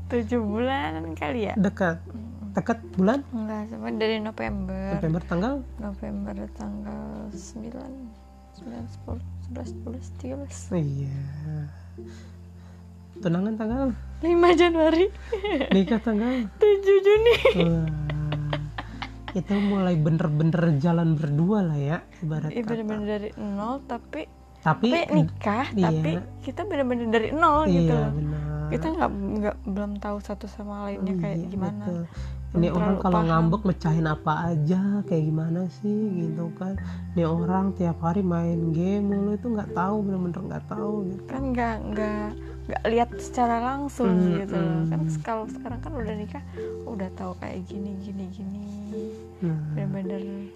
tujuh 0.08 0.40
bulan 0.40 1.12
kali 1.12 1.50
ya? 1.50 1.54
Dekat. 1.58 1.98
Dekat 2.54 2.78
bulan? 2.96 3.26
Enggak 3.28 3.68
sama 3.68 3.90
dari 3.92 4.16
November. 4.18 4.96
November 4.96 5.22
tanggal? 5.26 5.54
November 5.76 6.36
tanggal 6.54 7.28
9 7.28 7.74
9 8.56 8.64
10 9.06 9.54
11 9.54 9.84
12 9.84 10.46
13 10.72 10.78
iya. 10.78 11.18
Tunangan 13.18 13.54
tanggal 13.58 13.82
5 14.18 14.34
Januari 14.58 15.06
nikah 15.70 16.02
tanggal 16.02 16.50
7 16.58 17.06
Juni 17.06 17.34
Wah, 17.62 17.86
itu 19.30 19.54
mulai 19.62 19.94
bener-bener 19.94 20.74
jalan 20.82 21.14
berdua 21.14 21.62
lah 21.62 21.78
ya 21.78 21.98
ibarat 22.18 22.50
kata. 22.50 22.66
bener-bener 22.66 23.06
dari 23.06 23.30
nol 23.38 23.78
tapi 23.86 24.26
tapi 24.58 24.90
tapi 24.90 25.14
nikah 25.14 25.66
iya. 25.78 25.86
tapi 25.86 26.10
kita 26.42 26.66
bener-bener 26.66 27.06
dari 27.14 27.30
nol 27.30 27.70
gitu 27.70 27.94
iya 27.94 28.10
loh. 28.10 28.10
benar 28.10 28.47
kita 28.68 28.86
nggak 28.90 29.10
nggak 29.10 29.56
belum 29.66 29.92
tahu 29.98 30.18
satu 30.18 30.46
sama 30.46 30.86
lainnya 30.86 31.14
kayak 31.16 31.36
Iya, 31.38 31.48
gimana. 31.48 31.84
betul. 31.84 32.02
Belum 32.48 32.56
ini 32.56 32.68
orang 32.70 32.94
kalau 32.96 33.12
paham. 33.14 33.28
ngambek 33.28 33.62
mecahin 33.62 34.06
apa 34.06 34.32
aja 34.48 34.80
kayak 35.04 35.24
gimana 35.26 35.60
sih 35.70 35.98
gitu 36.18 36.48
kan. 36.54 36.74
Ini 37.12 37.24
orang 37.24 37.64
tiap 37.72 38.00
hari 38.00 38.22
main 38.22 38.72
game 38.72 39.04
mulu 39.04 39.34
itu 39.34 39.46
nggak 39.46 39.70
tahu 39.72 39.96
bener-bener 40.00 40.40
nggak 40.48 40.64
tahu 40.66 40.94
gitu. 41.06 41.22
Kan 41.26 41.42
nggak 41.52 41.76
nggak 41.92 42.28
nggak 42.68 42.82
lihat 42.86 43.10
secara 43.16 43.56
langsung 43.60 44.08
Hmm, 44.10 44.40
gitu 44.40 44.56
loh. 44.56 44.80
Kan 44.86 45.00
kalau 45.20 45.44
sekarang 45.46 45.80
kan 45.80 45.92
udah 45.92 46.14
nikah 46.14 46.44
udah 46.84 47.08
tahu 47.14 47.32
kayak 47.36 47.60
gini 47.64 47.92
gini 48.00 48.24
gini. 48.28 48.64
Nah. 49.44 49.60
Bener-bener. 49.76 50.48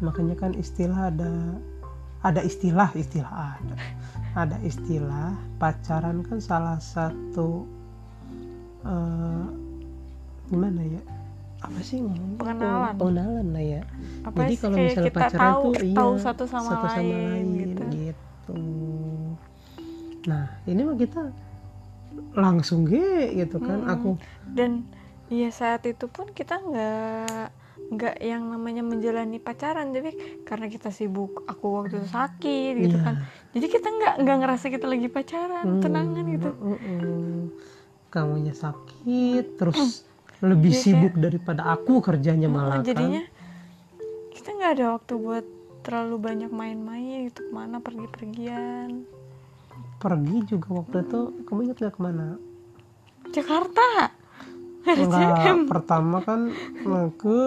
Makanya 0.00 0.32
kan 0.34 0.52
istilah 0.52 1.08
ada 1.08 1.56
ada 2.20 2.40
istilah 2.44 2.90
istilah 2.92 3.32
ada 3.56 3.76
ada 4.36 4.56
istilah 4.62 5.34
pacaran 5.56 6.22
kan 6.22 6.38
salah 6.38 6.78
satu 6.78 7.64
eh, 8.84 9.46
gimana 10.50 10.80
ya 10.84 11.02
apa 11.60 11.78
sih 11.84 12.00
ngomongnya? 12.00 12.36
Pengenalan. 12.40 12.94
pengenalan 12.96 13.46
lah 13.52 13.64
ya 13.64 13.82
apa 14.24 14.36
jadi 14.44 14.54
kalau 14.56 14.76
misalnya 14.80 15.08
kita 15.12 15.20
pacaran 15.20 15.40
tahu 15.40 15.60
tuh 15.60 15.84
iya 15.84 15.96
tahu 15.96 16.12
satu 16.16 16.44
sama 16.48 16.70
satu 16.72 16.86
sama 16.88 17.02
lain, 17.04 17.28
lain 17.28 17.46
gitu. 17.56 17.82
gitu. 18.00 18.60
nah 20.24 20.44
ini 20.64 20.80
mah 20.84 20.96
kita 20.96 21.22
langsung 22.36 22.88
ge 22.88 23.36
gitu 23.36 23.56
kan 23.60 23.84
Mm-mm. 23.84 23.92
aku 23.92 24.10
dan 24.56 24.88
ya 25.28 25.52
saat 25.52 25.84
itu 25.86 26.08
pun 26.10 26.32
kita 26.32 26.58
nggak 26.58 27.59
nggak 27.88 28.16
yang 28.20 28.46
namanya 28.46 28.84
menjalani 28.84 29.38
pacaran. 29.38 29.90
Tapi 29.90 30.10
karena 30.44 30.66
kita 30.66 30.92
sibuk 30.92 31.42
aku 31.44 31.64
waktu 31.80 31.98
itu 31.98 32.08
sakit 32.08 32.72
gitu 32.78 32.96
Iya. 32.96 33.04
kan. 33.04 33.14
Jadi 33.50 33.66
kita 33.66 33.88
nggak 33.88 34.14
nggak 34.20 34.36
ngerasa 34.38 34.66
kita 34.68 34.86
lagi 34.86 35.08
pacaran 35.08 35.66
Hmm, 35.66 35.80
tenangan 35.80 36.24
gitu. 36.28 36.50
kamunya 38.10 38.50
sakit 38.50 39.54
terus 39.54 40.02
lebih 40.42 40.74
Iya, 40.74 40.82
sibuk 40.82 41.14
daripada 41.14 41.62
aku 41.70 42.02
kerjanya 42.02 42.50
malah 42.50 42.82
kan. 42.82 42.86
jadinya 42.86 43.22
kita 44.30 44.50
nggak 44.50 44.72
ada 44.74 44.86
waktu 44.98 45.14
buat 45.14 45.46
terlalu 45.80 46.16
banyak 46.18 46.50
main-main 46.50 47.30
gitu 47.30 47.46
ke 47.46 47.52
mana 47.52 47.78
pergi-pergian. 47.78 49.04
Pergi 49.96 50.36
juga 50.44 50.68
waktu 50.74 50.96
itu 51.02 51.20
kamu 51.44 51.58
ingat 51.64 51.76
nggak 51.78 51.94
ke 51.94 52.00
mana? 52.00 52.26
Jakarta 53.30 54.10
Enggak, 54.82 55.66
pertama 55.66 56.20
kan 56.20 56.48
ke 57.14 57.40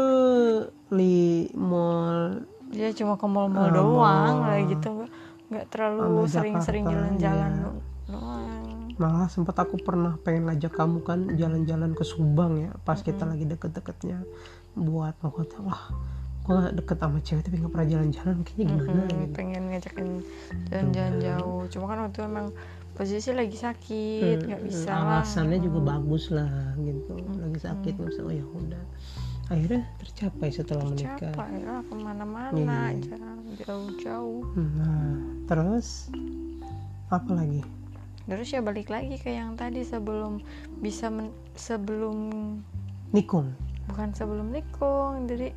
li 0.89 1.49
mall 1.53 2.45
dia 2.69 2.89
cuma 2.89 3.13
ke 3.15 3.25
mall-mall 3.25 3.69
Ah, 3.69 3.73
doang 3.73 3.93
mall. 3.93 4.49
lah 4.49 4.57
gitu. 4.65 5.05
Nggak 5.47 5.65
terlalu 5.69 6.25
sering-sering 6.25 6.85
jalan-jalan 6.85 7.51
iya. 7.53 7.69
doang. 8.09 8.89
Malah 8.93 9.25
sempat 9.25 9.57
aku 9.57 9.77
pernah 9.77 10.17
pengen 10.19 10.49
ngajak 10.49 10.73
kamu 10.73 11.01
kan 11.01 11.19
jalan-jalan 11.33 11.93
ke 11.93 12.01
Subang 12.01 12.57
ya 12.57 12.71
pas 12.81 12.97
kita 12.97 13.25
lagi 13.25 13.45
deket-deketnya 13.45 14.21
buat 14.73 15.13
mau 15.21 15.29
kata 15.29 15.57
wah 15.61 15.83
gue 16.43 16.51
gak 16.51 16.75
deket 16.75 16.97
sama 16.99 17.17
cewek 17.23 17.41
tapi 17.41 17.55
nggak 17.55 17.71
pernah 17.71 17.87
jalan-jalan 17.87 18.37
kayaknya 18.43 18.65
gimana 18.67 18.89
Mm-mm, 18.91 19.07
gitu. 19.07 19.31
pengen 19.31 19.63
ngajakin 19.71 20.07
jalan-jalan 20.67 21.13
jauh. 21.17 21.61
Cuma 21.69 21.85
kan 21.87 21.97
waktu 22.03 22.11
itu 22.11 22.21
emang 22.25 22.47
posisi 22.93 23.29
lagi 23.29 23.57
sakit 23.57 24.37
nggak 24.45 24.61
Hmm, 24.61 24.69
bisa 24.69 24.91
lah 24.91 25.19
alasannya 25.19 25.57
juga 25.59 25.79
bagus 25.89 26.29
lah 26.29 26.49
gitu. 26.77 27.13
Lagi 27.17 27.59
sakit 27.59 27.93
nggak 27.93 28.09
bisa. 28.09 28.21
Oh 28.21 28.31
ya 28.31 28.45
udah. 28.45 28.83
Akhirnya 29.43 29.81
tercapai 29.97 30.49
setelah 30.49 30.85
menikah. 30.85 31.33
Capek 31.33 31.61
lah 31.61 31.81
ke 31.81 31.93
mana-mana 31.93 32.55
Iya. 32.55 32.95
aja 32.95 33.17
jauh-jauh. 33.59 34.43
Nah 34.55 35.19
terus 35.45 36.07
apa 37.09 37.31
lagi? 37.33 37.61
Terus 38.23 38.47
ya 38.49 38.61
balik 38.61 38.87
lagi 38.87 39.19
ke 39.19 39.29
yang 39.29 39.53
tadi 39.53 39.83
sebelum 39.83 40.39
bisa 40.79 41.11
men- 41.11 41.35
sebelum 41.53 42.17
nikung. 43.11 43.51
Bukan 43.91 44.15
sebelum 44.15 44.47
nikung 44.49 45.27
jadi 45.27 45.51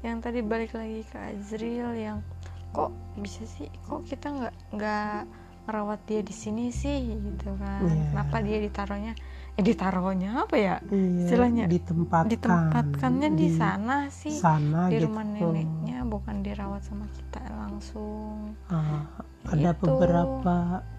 yang 0.00 0.18
tadi 0.18 0.40
balik 0.40 0.72
lagi 0.72 1.04
ke 1.04 1.18
Azril 1.18 1.92
yang 1.92 2.24
kok 2.72 2.88
bisa 3.16 3.44
sih? 3.44 3.68
Kok 3.84 4.06
kita 4.06 4.32
nggak 4.32 4.54
nggak 4.72 5.20
merawat 5.66 6.00
dia 6.06 6.22
di 6.22 6.30
sini 6.30 6.70
sih 6.70 7.10
gitu 7.12 7.58
kan. 7.58 7.82
Iya. 7.82 8.14
kenapa 8.14 8.36
dia 8.40 8.58
ditaruhnya? 8.62 9.12
Eh 9.56 9.64
ditaruhnya 9.64 10.30
apa 10.44 10.56
ya 10.60 10.74
iya, 10.92 11.26
Istilahnya, 11.26 11.64
ditempatkan. 11.66 12.30
Ditempatkannya 12.30 13.28
di 13.34 13.48
sana 13.50 14.06
sih. 14.12 14.30
Sana 14.30 14.86
di 14.86 15.00
gitu. 15.00 15.10
rumah 15.10 15.24
neneknya 15.26 16.04
bukan 16.06 16.44
dirawat 16.44 16.84
sama 16.84 17.08
kita 17.10 17.40
langsung. 17.56 18.54
Ah, 18.70 19.02
ada 19.48 19.72
Gitu. 19.74 19.80
beberapa 19.82 20.56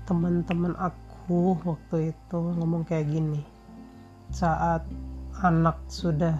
teman-teman 0.10 0.74
aku 0.76 1.56
waktu 1.64 2.12
itu 2.12 2.40
ngomong 2.58 2.84
kayak 2.84 3.08
gini 3.08 3.44
saat 4.34 4.84
anak 5.40 5.78
sudah 5.88 6.36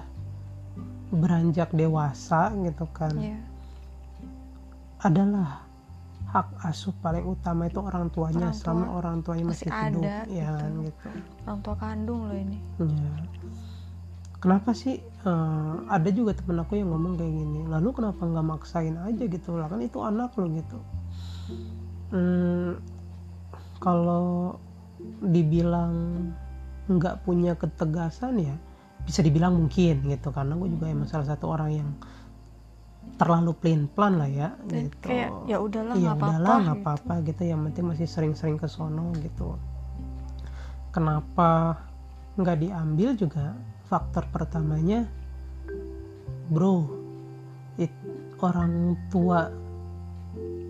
beranjak 1.14 1.72
dewasa 1.72 2.52
gitu 2.66 2.84
kan. 2.92 3.14
Ya 3.16 3.40
adalah 4.98 5.67
hak 6.28 6.48
asuh 6.62 6.92
paling 7.00 7.24
utama 7.24 7.66
itu 7.66 7.80
orang 7.80 8.12
tuanya 8.12 8.52
Orang 8.52 8.52
tua. 8.52 8.60
selama 8.60 8.86
orang 8.94 9.16
tuanya 9.24 9.44
Masih 9.48 9.68
masih, 9.68 9.88
hidup 9.88 10.02
ada, 10.04 10.16
ya 10.28 10.52
gitu. 10.52 10.82
gitu 10.84 11.08
orang 11.44 11.60
tua 11.62 11.76
kandung 11.78 12.22
loh 12.28 12.38
ini 12.38 12.58
Ya. 12.78 13.12
Kenapa 14.38 14.70
sih 14.72 15.02
eh, 15.02 15.74
ada 15.90 16.10
juga 16.14 16.30
temen 16.32 16.62
aku 16.62 16.78
yang 16.78 16.94
ngomong 16.94 17.18
kayak 17.18 17.34
gini. 17.34 17.66
Lalu 17.66 17.90
kenapa 17.90 18.22
nggak 18.22 18.46
maksain 18.46 18.94
aja 18.94 19.24
gitu 19.26 19.58
lah 19.58 19.66
kan 19.66 19.82
itu 19.82 19.98
anak 19.98 20.30
lo 20.38 20.46
gitu. 20.54 20.78
Hmm, 22.14 22.78
kalau 23.80 24.56
dibilang 25.26 25.94
nggak 26.86 27.26
punya 27.26 27.58
ketegasan 27.58 28.38
ya 28.40 28.56
bisa 29.04 29.20
dibilang 29.20 29.56
mungkin 29.56 30.06
gitu 30.06 30.30
karena 30.30 30.54
gue 30.54 30.70
juga 30.70 30.86
emang 30.86 31.08
salah 31.08 31.28
satu 31.28 31.50
orang 31.50 31.70
yang 31.74 31.90
terlalu 33.18 33.52
plain 33.58 33.90
plan 33.90 34.14
lah 34.16 34.30
ya 34.30 34.50
Dan 34.70 34.88
gitu. 34.88 35.10
kayak 35.10 35.30
ya 35.50 35.58
udahlah 35.58 35.94
Iya 35.98 36.14
nggak 36.14 36.18
udahlah 36.22 36.58
nggak 36.62 36.78
gitu. 36.78 36.86
apa-apa 36.86 37.14
gitu 37.26 37.42
yang 37.44 37.60
penting 37.66 37.86
masih 37.90 38.08
sering-sering 38.08 38.58
ke 38.58 38.68
sono 38.70 39.10
gitu 39.20 39.58
kenapa 40.94 41.82
nggak 42.38 42.58
diambil 42.62 43.10
juga 43.18 43.58
faktor 43.90 44.30
pertamanya 44.30 45.10
bro 46.48 46.86
it- 47.78 48.06
orang 48.40 48.94
tua 49.10 49.50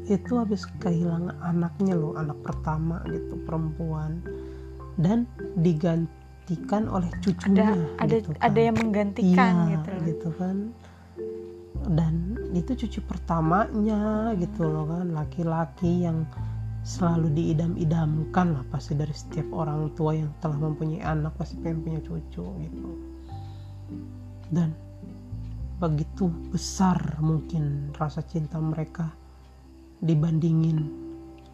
itu 0.07 0.39
habis 0.39 0.63
kehilangan 0.79 1.35
anaknya 1.43 1.99
loh 1.99 2.15
anak 2.15 2.39
pertama 2.39 3.03
gitu 3.11 3.35
perempuan 3.43 4.23
dan 4.95 5.27
digantikan 5.59 6.87
oleh 6.87 7.11
cucunya 7.19 7.75
ada 7.75 8.07
ada 8.07 8.15
gitu 8.15 8.31
kan. 8.31 8.39
ada 8.39 8.59
yang 8.63 8.77
menggantikan 8.79 9.53
iya, 9.53 9.71
gitu 9.75 9.89
loh 9.91 10.03
gitu 10.07 10.29
kan 10.39 10.55
dan 11.87 12.35
itu 12.51 12.75
cucu 12.75 12.99
pertamanya 13.07 14.35
gitu 14.35 14.67
loh 14.67 14.85
kan. 14.91 15.15
Laki-laki 15.15 16.03
yang 16.03 16.27
selalu 16.83 17.31
diidam-idamkan 17.35 18.47
lah 18.55 18.63
pasti 18.71 18.95
dari 18.95 19.11
setiap 19.11 19.51
orang 19.55 19.91
tua 19.95 20.15
yang 20.15 20.31
telah 20.43 20.59
mempunyai 20.59 21.03
anak 21.03 21.35
pasti 21.39 21.59
pengen 21.59 21.83
punya 21.83 21.99
cucu 22.03 22.43
gitu. 22.43 22.89
Dan 24.51 24.75
begitu 25.79 26.27
besar 26.51 26.99
mungkin 27.23 27.93
rasa 27.95 28.23
cinta 28.25 28.57
mereka 28.59 29.13
dibandingin 30.03 30.91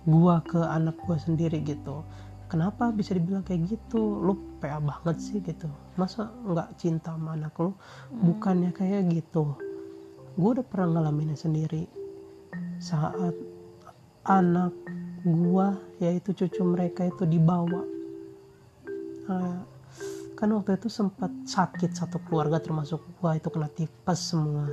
gua 0.10 0.42
ke 0.42 0.58
anak 0.58 0.98
gua 1.06 1.18
sendiri 1.22 1.62
gitu. 1.62 2.02
Kenapa 2.50 2.94
bisa 2.94 3.18
dibilang 3.18 3.42
kayak 3.42 3.66
gitu? 3.66 4.22
Lu 4.22 4.38
PA 4.62 4.78
banget 4.78 5.18
sih 5.18 5.42
gitu. 5.42 5.66
Masa 5.98 6.30
nggak 6.46 6.78
cinta 6.78 7.18
sama 7.18 7.34
anak 7.34 7.58
lu? 7.58 7.74
Bukannya 8.14 8.70
kayak 8.70 9.10
gitu 9.10 9.73
gue 10.34 10.50
udah 10.60 10.66
pernah 10.66 11.00
ngalaminnya 11.00 11.38
sendiri. 11.38 11.86
Saat 12.82 13.36
anak 14.24 14.72
gua 15.24 15.80
yaitu 16.00 16.36
cucu 16.36 16.64
mereka 16.64 17.08
itu 17.08 17.24
dibawa. 17.28 17.84
Eh, 19.24 19.60
kan 20.36 20.50
waktu 20.52 20.76
itu 20.76 20.92
sempat 20.92 21.32
sakit 21.48 21.96
satu 21.96 22.20
keluarga 22.28 22.60
termasuk 22.60 23.00
gua 23.20 23.36
itu 23.40 23.48
kena 23.48 23.72
tipes 23.72 24.20
semua. 24.20 24.68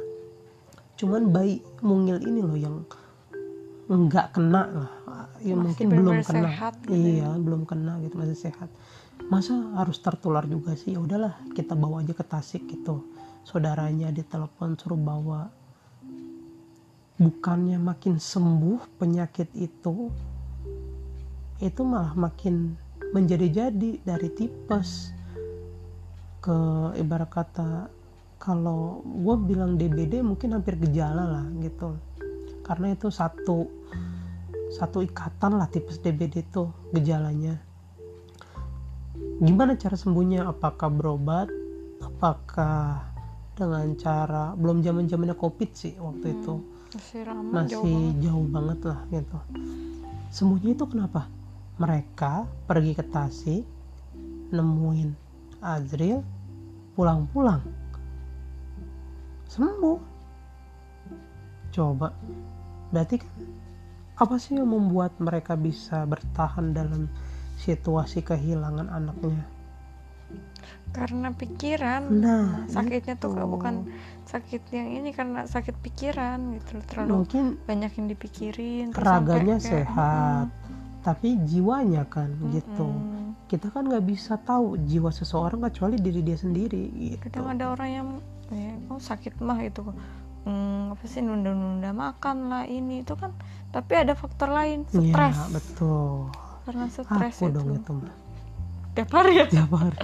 Cuman 0.98 1.30
bayi 1.30 1.62
mungil 1.82 2.18
ini 2.22 2.40
loh 2.42 2.58
yang 2.58 2.76
nggak 3.90 4.38
kena 4.38 4.62
lah. 4.70 4.90
Ya 5.40 5.56
Masih 5.56 5.56
mungkin 5.56 5.86
belum 5.88 6.16
kena. 6.20 6.46
sehat 6.52 6.74
gitu 6.84 6.94
iya 6.94 7.32
belum 7.32 7.62
kena 7.64 7.98
gitu 8.04 8.14
masih 8.18 8.38
sehat. 8.38 8.68
Masa 9.30 9.54
harus 9.78 10.02
tertular 10.02 10.44
juga 10.46 10.74
sih? 10.74 10.94
Ya 10.94 11.00
udahlah 11.00 11.38
kita 11.54 11.78
bawa 11.78 12.02
aja 12.02 12.12
ke 12.12 12.24
Tasik 12.26 12.66
gitu 12.66 13.02
saudaranya 13.44 14.12
ditelepon 14.12 14.76
suruh 14.76 15.00
bawa. 15.00 15.50
Bukannya 17.20 17.76
makin 17.76 18.16
sembuh 18.16 18.96
penyakit 18.96 19.52
itu 19.52 20.08
itu 21.60 21.84
malah 21.84 22.16
makin 22.16 22.72
menjadi-jadi 23.12 24.00
dari 24.00 24.28
tipes. 24.32 25.12
Ke 26.40 26.56
ibarat 26.96 27.28
kata 27.28 27.92
kalau 28.40 29.04
gue 29.04 29.36
bilang 29.44 29.76
DBD 29.76 30.24
mungkin 30.24 30.56
hampir 30.56 30.80
gejala 30.80 31.28
lah 31.28 31.46
gitu. 31.60 32.00
Karena 32.64 32.96
itu 32.96 33.12
satu 33.12 33.68
satu 34.72 35.04
ikatan 35.04 35.60
lah 35.60 35.68
tipes 35.68 36.00
DBD 36.00 36.48
itu 36.48 36.72
gejalanya. 36.96 37.60
Gimana 39.40 39.76
cara 39.76 39.96
sembuhnya? 39.98 40.48
Apakah 40.48 40.88
berobat? 40.88 41.52
Apakah 42.00 43.09
dengan 43.60 43.92
cara 44.00 44.56
belum 44.56 44.80
zaman 44.80 45.04
zamannya 45.04 45.36
covid 45.36 45.70
sih 45.76 45.92
waktu 46.00 46.32
itu. 46.32 46.54
masih 46.90 47.22
ramah 47.22 47.52
masih 47.62 47.76
jauh 47.76 47.84
banget. 47.84 48.22
jauh 48.24 48.46
banget 48.48 48.78
lah 48.88 49.00
gitu. 49.12 49.38
Semuanya 50.32 50.70
itu 50.72 50.84
kenapa? 50.88 51.22
Mereka 51.76 52.32
pergi 52.64 52.92
ke 52.96 53.04
Tasik 53.04 53.62
nemuin 54.50 55.10
Azril 55.60 56.24
pulang-pulang. 56.96 57.60
Sembuh. 59.46 60.00
Coba 61.70 62.10
berarti 62.90 63.22
kan 63.22 63.30
apa 64.18 64.34
sih 64.36 64.58
yang 64.58 64.68
membuat 64.68 65.14
mereka 65.22 65.54
bisa 65.54 66.02
bertahan 66.08 66.74
dalam 66.74 67.06
situasi 67.60 68.24
kehilangan 68.24 68.90
anaknya 68.90 69.59
karena 70.90 71.28
pikiran 71.30 72.02
nah 72.10 72.66
sakitnya 72.66 73.14
tuh 73.14 73.30
itu. 73.34 73.46
bukan 73.46 73.74
sakit 74.26 74.62
yang 74.74 74.88
ini 74.90 75.10
karena 75.10 75.46
sakit 75.46 75.74
pikiran 75.82 76.58
gitu 76.58 76.82
terlalu 76.86 77.26
mungkin 77.26 77.44
banyak 77.66 77.92
yang 77.94 78.06
dipikirin 78.10 78.86
raganya 78.94 79.58
kayak, 79.58 79.86
sehat 79.86 80.46
tapi 81.00 81.40
jiwanya 81.48 82.04
kan 82.04 82.28
mm-mm, 82.28 82.52
gitu. 82.60 82.88
Kita 83.48 83.72
kan 83.72 83.88
nggak 83.88 84.04
bisa 84.04 84.36
tahu 84.36 84.76
jiwa 84.84 85.08
seseorang 85.08 85.64
kecuali 85.64 85.96
diri 85.96 86.20
dia 86.20 86.36
sendiri 86.36 87.16
gitu. 87.16 87.24
Kadang 87.24 87.56
ada 87.56 87.72
orang 87.72 87.90
yang 87.90 88.08
ya, 88.52 88.72
oh 88.92 89.00
sakit 89.00 89.40
mah 89.40 89.58
gitu. 89.64 89.80
Hmm, 90.44 90.92
apa 90.92 91.04
sih 91.08 91.24
nunda-nunda 91.24 91.96
makan 91.96 92.52
lah 92.52 92.64
ini 92.68 93.00
itu 93.00 93.16
kan. 93.16 93.32
Tapi 93.72 93.92
ada 93.96 94.12
faktor 94.12 94.52
lain 94.52 94.84
Iya, 94.92 95.00
stres. 95.08 95.38
betul. 95.56 96.28
Karena 96.68 96.86
stres 96.92 97.36
aku 97.40 97.48
itu 97.48 97.48
dong 97.48 97.68
itu. 97.80 97.92
mah 97.96 98.19
tiap 98.94 99.10
hari 99.14 99.32
ya? 99.40 99.46
Tiap 99.46 99.72
hari. 99.72 99.98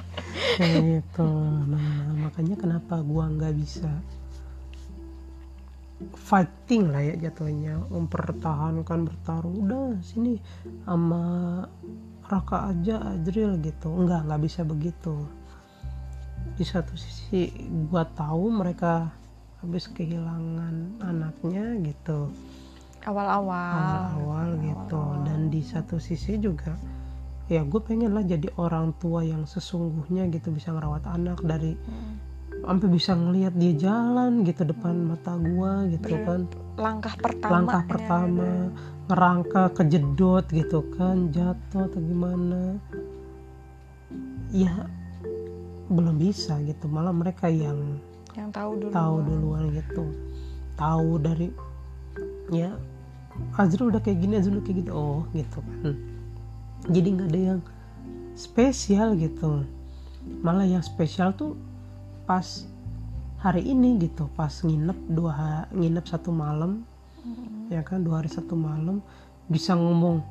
Kayak 0.56 0.80
gitu. 0.84 1.28
Nah 1.68 2.16
makanya 2.26 2.56
kenapa 2.56 3.02
gua 3.02 3.28
nggak 3.28 3.54
bisa 3.56 3.90
fighting 6.14 6.92
lah 6.92 7.02
ya 7.02 7.14
jatuhnya. 7.28 7.80
Mempertahankan 7.88 9.08
bertarung. 9.08 9.66
Udah 9.66 9.98
sini. 10.02 10.38
Sama 10.84 11.24
Raka 12.26 12.74
aja 12.74 13.14
Ajril 13.14 13.58
gitu. 13.62 13.88
Enggak 13.90 14.26
nggak 14.26 14.42
bisa 14.42 14.62
begitu. 14.66 15.14
Di 16.56 16.64
satu 16.64 16.94
sisi 16.94 17.50
gua 17.90 18.06
tahu 18.06 18.50
mereka 18.54 19.10
habis 19.60 19.90
kehilangan 19.90 21.02
anaknya 21.02 21.74
gitu. 21.82 22.30
Awal-awal. 23.06 24.18
Awal 24.18 24.48
gitu. 24.62 24.98
Awal-awal. 24.98 25.24
dan 25.26 25.40
di 25.46 25.62
satu 25.62 26.02
sisi 26.02 26.38
juga 26.42 26.74
ya 27.46 27.62
gue 27.62 27.78
pengen 27.78 28.10
lah 28.10 28.26
jadi 28.26 28.50
orang 28.58 28.90
tua 28.98 29.22
yang 29.22 29.46
sesungguhnya 29.46 30.26
gitu 30.34 30.50
bisa 30.50 30.74
ngerawat 30.74 31.06
anak 31.06 31.38
dari 31.46 31.78
Hmm. 31.78 32.18
sampai 32.66 32.88
bisa 32.90 33.14
ngelihat 33.14 33.54
dia 33.54 33.72
jalan 33.78 34.42
gitu 34.42 34.66
depan 34.66 34.98
mata 35.06 35.38
gua 35.38 35.86
gitu 35.86 36.10
Ber- 36.10 36.26
kan. 36.26 36.40
langkah 36.74 37.14
pertama 37.14 37.52
langkah 37.54 37.82
ya. 37.82 37.88
pertama 37.88 38.48
ngerangka 39.06 39.62
kejedot 39.78 40.44
gitu 40.50 40.82
kan 40.98 41.30
jatuh 41.30 41.86
atau 41.86 42.00
gimana. 42.02 42.74
Ya 44.50 44.74
belum 45.86 46.18
bisa 46.18 46.58
gitu. 46.66 46.90
Malah 46.90 47.14
mereka 47.14 47.46
yang 47.46 48.02
yang 48.34 48.50
tahu 48.50 48.82
dulu 48.82 48.90
tahu 48.90 49.14
duluan 49.22 49.64
gitu. 49.70 50.04
Tahu 50.74 51.10
dari 51.22 51.48
ya 52.50 52.74
Azrul 53.54 53.94
udah 53.94 54.02
kayak 54.02 54.18
gini 54.18 54.42
Azrul 54.42 54.58
udah 54.58 54.64
kayak 54.66 54.78
gitu. 54.82 54.90
Oh 54.90 55.22
gitu 55.30 55.62
kan 55.62 55.94
jadi 56.88 57.08
nggak 57.12 57.28
ada 57.32 57.40
yang 57.54 57.60
spesial 58.36 59.16
gitu. 59.16 59.64
Malah 60.42 60.66
yang 60.66 60.82
spesial 60.82 61.32
tuh 61.32 61.54
pas 62.26 62.66
hari 63.38 63.62
ini 63.64 63.98
gitu. 64.02 64.26
Pas 64.34 64.50
nginep 64.50 64.98
dua 65.10 65.32
ha- 65.32 65.68
nginep 65.70 66.04
satu 66.06 66.30
malam 66.30 66.82
Mm-mm. 67.22 67.70
ya 67.70 67.82
kan? 67.82 68.02
Dua 68.02 68.22
hari 68.22 68.30
satu 68.30 68.54
malam 68.54 69.00
bisa 69.46 69.74
ngomong 69.74 70.22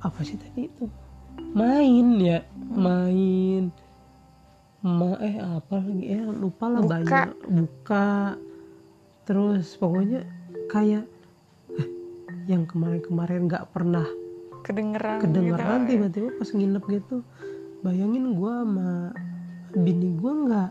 apa 0.00 0.20
sih 0.24 0.36
tadi 0.36 0.68
itu? 0.68 0.84
Main 1.52 2.20
ya. 2.20 2.40
Main. 2.70 3.72
Ma 4.80 5.12
eh 5.20 5.36
apa 5.36 5.76
lagi? 5.76 6.04
Ya 6.08 6.24
lupa 6.24 6.64
lah 6.72 6.80
Buka. 6.80 6.92
banyak. 6.96 7.28
Buka. 7.48 8.08
Terus 9.28 9.76
pokoknya 9.76 10.24
kayak 10.72 11.04
eh, 11.76 11.88
yang 12.48 12.64
kemarin-kemarin 12.64 13.44
nggak 13.44 13.68
pernah 13.72 14.06
kedengeran 14.62 15.18
kedengeran 15.22 15.84
gitu. 15.84 15.90
tiba-tiba 15.96 16.28
pas 16.38 16.50
nginep 16.52 16.84
gitu. 17.00 17.16
Bayangin 17.80 18.24
gua 18.36 18.64
sama 18.64 18.90
bini 19.72 20.12
gua 20.18 20.32
nggak 20.34 20.70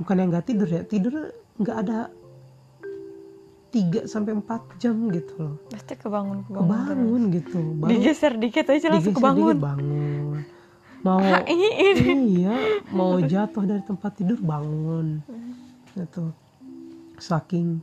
bukan 0.00 0.14
yang 0.18 0.28
nggak 0.32 0.46
tidur 0.46 0.68
ya 0.68 0.82
tidur 0.82 1.14
nggak 1.60 1.76
ada 1.86 1.98
3 3.74 4.06
sampai 4.06 4.38
4 4.38 4.80
jam 4.80 4.96
gitu 5.10 5.34
loh. 5.34 5.56
Pasti 5.66 5.98
kebangun 5.98 6.46
kebangun, 6.46 6.62
kebangun 6.70 7.22
gitu 7.34 7.58
baru 7.82 7.90
digeser 7.90 8.32
dikit 8.38 8.66
aja 8.70 8.86
langsung 8.88 9.14
kebangun 9.18 9.54
dikit 9.58 9.66
bangun. 9.66 10.36
Mau 11.04 11.20
iya 11.44 12.56
mau 12.94 13.20
jatuh 13.20 13.64
dari 13.66 13.82
tempat 13.82 14.10
tidur 14.16 14.38
bangun. 14.40 15.20
Itu 15.98 16.32
saking 17.18 17.82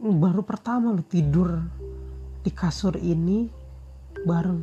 baru 0.00 0.40
pertama 0.40 0.96
lo 0.96 1.04
tidur 1.04 1.60
di 2.40 2.50
kasur 2.50 2.96
ini 2.96 3.48
bareng. 4.24 4.62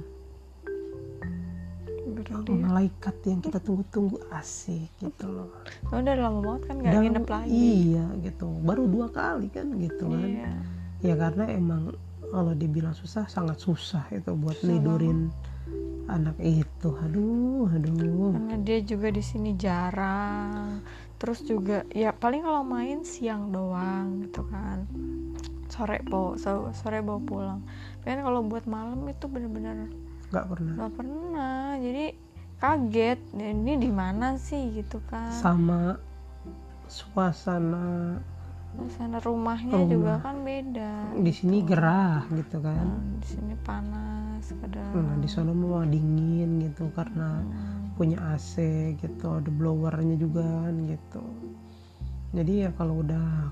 Berarti 2.07 2.51
malaikat 2.51 3.15
yang 3.29 3.39
kita 3.45 3.61
tunggu-tunggu 3.61 4.17
asik 4.33 4.89
gitu 4.97 5.29
loh. 5.29 5.53
Oh, 5.93 6.01
udah 6.01 6.15
lama 6.17 6.39
banget 6.41 6.61
kan 6.65 6.75
nggak 6.81 6.93
Dan- 6.93 7.03
nginep 7.05 7.25
lagi. 7.29 7.51
iya 7.53 8.05
gitu. 8.25 8.47
Baru 8.65 8.83
dua 8.89 9.07
kali 9.13 9.47
kan 9.53 9.69
gitu 9.77 10.09
kan. 10.09 10.25
Iya. 10.25 10.51
Ya 11.05 11.13
karena 11.13 11.45
emang 11.53 11.93
kalau 12.33 12.57
dibilang 12.57 12.97
susah 12.97 13.29
sangat 13.29 13.61
susah 13.61 14.09
itu 14.09 14.33
buat 14.33 14.57
Susah 14.57 14.67
nidurin 14.73 15.29
anak 16.09 16.35
itu. 16.41 16.89
Aduh 17.05 17.69
aduh. 17.69 18.33
Karena 18.33 18.55
dia 18.65 18.79
juga 18.81 19.07
di 19.13 19.21
sini 19.21 19.53
jarang. 19.53 20.81
Terus 21.17 21.45
juga 21.45 21.85
ya 21.93 22.13
paling 22.13 22.41
kalau 22.41 22.61
main 22.61 23.01
siang 23.01 23.49
doang 23.49 24.25
gitu 24.25 24.45
kan 24.49 24.85
sore 25.77 26.01
bawa 26.01 26.33
so- 26.35 26.73
sore 26.73 26.99
bawa 26.99 27.21
pulang. 27.21 27.59
Tapi 28.01 28.07
kan 28.09 28.21
kalau 28.25 28.41
buat 28.41 28.65
malam 28.65 29.05
itu 29.05 29.29
bener-bener 29.29 29.93
nggak 30.27 30.45
pernah. 30.49 30.73
nggak 30.75 30.93
pernah. 30.97 31.61
Jadi 31.77 32.05
kaget 32.57 33.19
ini 33.37 33.73
di 33.77 33.91
mana 33.93 34.35
sih? 34.35 34.73
Gitu 34.73 34.97
kan. 35.05 35.29
Sama 35.29 36.01
suasana 36.87 38.17
sana 38.93 39.17
rumahnya 39.17 39.73
Rumah. 39.73 39.89
juga 39.89 40.13
kan 40.21 40.35
beda. 40.41 41.17
Di 41.17 41.31
sini 41.33 41.65
gerah 41.65 42.21
gitu 42.29 42.61
kan. 42.61 42.85
Nah, 42.85 43.01
di 43.17 43.27
sini 43.27 43.53
panas 43.65 44.45
kadang 44.61 44.91
nah 44.93 45.13
di 45.17 45.25
sana 45.25 45.49
mau 45.49 45.81
dingin 45.81 46.61
gitu 46.61 46.89
karena 46.93 47.41
Hmm. 47.41 47.97
punya 47.97 48.21
AC 48.37 48.53
gitu 49.01 49.25
ada 49.33 49.49
blowernya 49.49 50.13
juga 50.15 50.45
kan 50.45 50.75
gitu. 50.85 51.23
Jadi 52.37 52.53
ya 52.63 52.69
kalau 52.77 53.01
udah 53.01 53.49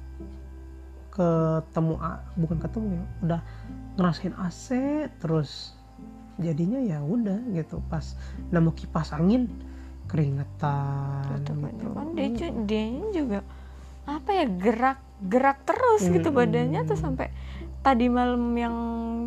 ketemu 1.15 1.95
bukan 2.36 2.58
ketemu 2.60 2.88
ya 2.91 3.04
udah 3.23 3.41
ngerasain 3.95 4.36
AC 4.36 4.67
terus 5.23 5.71
jadinya 6.36 6.84
ya 6.84 6.99
udah 6.99 7.39
gitu 7.56 7.80
pas 7.88 8.04
nemu 8.51 8.75
kipas 8.75 9.15
angin 9.15 9.47
keringetan 10.12 11.39
aja. 11.39 11.47
gitu. 11.47 11.88
kan 11.95 12.08
dia 12.13 12.30
dianya 12.67 13.08
juga 13.15 13.39
apa 14.06 14.30
ya 14.36 14.45
gerak 14.45 14.99
gerak 15.23 15.58
terus 15.63 16.04
gitu 16.06 16.30
Mm-mm. 16.30 16.39
badannya 16.43 16.82
tuh 16.86 16.99
sampai 16.99 17.32
tadi 17.82 18.12
malam 18.12 18.51
yang 18.54 18.75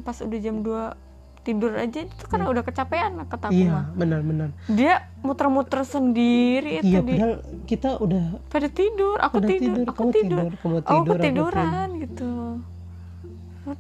pas 0.04 0.20
udah 0.20 0.38
jam 0.38 0.60
2 0.60 1.07
tidur 1.48 1.72
aja 1.72 2.04
itu 2.04 2.24
karena 2.28 2.46
udah 2.52 2.60
kecapean 2.60 3.24
kata 3.24 3.48
aku 3.48 3.56
iya 3.56 3.88
benar-benar 3.96 4.52
dia 4.68 5.08
muter-muter 5.24 5.80
sendiri 5.80 6.84
itu 6.84 6.92
iya 6.92 7.00
di 7.00 7.16
padahal 7.16 7.34
kita 7.64 7.90
udah 8.04 8.24
pada 8.52 8.68
tidur 8.68 9.16
aku 9.16 9.34
udah 9.40 9.48
tidur, 9.48 9.84
aku 9.88 9.96
kamu 9.96 10.10
tidur, 10.12 10.36
tidur 10.44 10.52
kamu 10.60 10.76
aku 10.76 10.84
tidur 10.84 11.08
aku 11.08 11.12
ketiduran 11.16 11.88
gitu. 12.04 12.32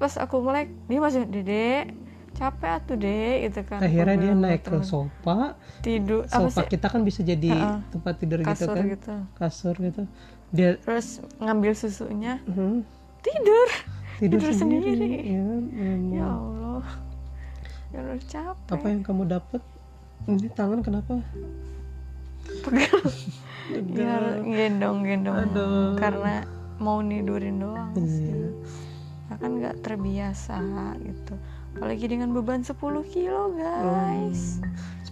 Pas 0.00 0.14
aku 0.20 0.36
melek 0.40 0.68
dia 0.88 1.00
masih 1.00 1.20
dedek 1.28 1.92
capek 2.38 2.70
atuh 2.78 2.96
dek 2.96 3.36
gitu 3.50 3.60
kan. 3.66 3.78
Tidur. 3.82 3.88
akhirnya 3.90 4.16
dia 4.16 4.32
naik 4.32 4.62
ke 4.64 4.76
sofa. 4.80 5.38
Tidur 5.84 6.22
sofa 6.30 6.60
kita 6.64 6.86
kan 6.88 7.00
bisa 7.04 7.20
jadi 7.20 7.50
Heeh. 7.52 7.76
tempat 7.92 8.14
tidur 8.16 8.38
gitu 8.40 8.64
kasur 8.64 8.76
kan. 8.76 8.84
gitu. 8.88 9.14
Kasur 9.36 9.74
gitu. 9.76 10.02
Dia 10.56 10.80
terus 10.80 11.20
ngambil 11.36 11.72
susunya. 11.76 12.40
Hmm, 12.48 12.80
tidur. 13.20 13.68
Tidur, 14.18 14.42
Tidur 14.42 14.50
sendiri, 14.50 14.98
sendiri. 14.98 15.30
ya 15.30 15.46
ya 16.10 16.26
Allah 16.26 16.82
ya 17.88 17.98
udah 17.98 18.20
capek. 18.20 18.74
Apa 18.74 18.86
yang 18.86 19.02
kamu 19.02 19.22
dapat 19.26 19.62
ini 20.26 20.48
tangan 20.52 20.80
kenapa? 20.80 21.20
Pegel 22.64 23.00
ya 24.00 24.40
gendong 24.40 25.04
gendong. 25.04 25.96
Karena 25.96 26.44
mau 26.78 27.00
nidurin 27.00 27.58
doang 27.58 27.92
sih. 27.96 28.28
Iya 28.28 28.50
Nah, 29.28 29.36
kan 29.36 29.60
nggak 29.60 29.84
terbiasa 29.84 30.56
gitu. 30.98 31.36
Apalagi 31.76 32.08
dengan 32.08 32.32
beban 32.32 32.64
10 32.64 32.72
kilo 33.04 33.52
guys. 33.52 34.56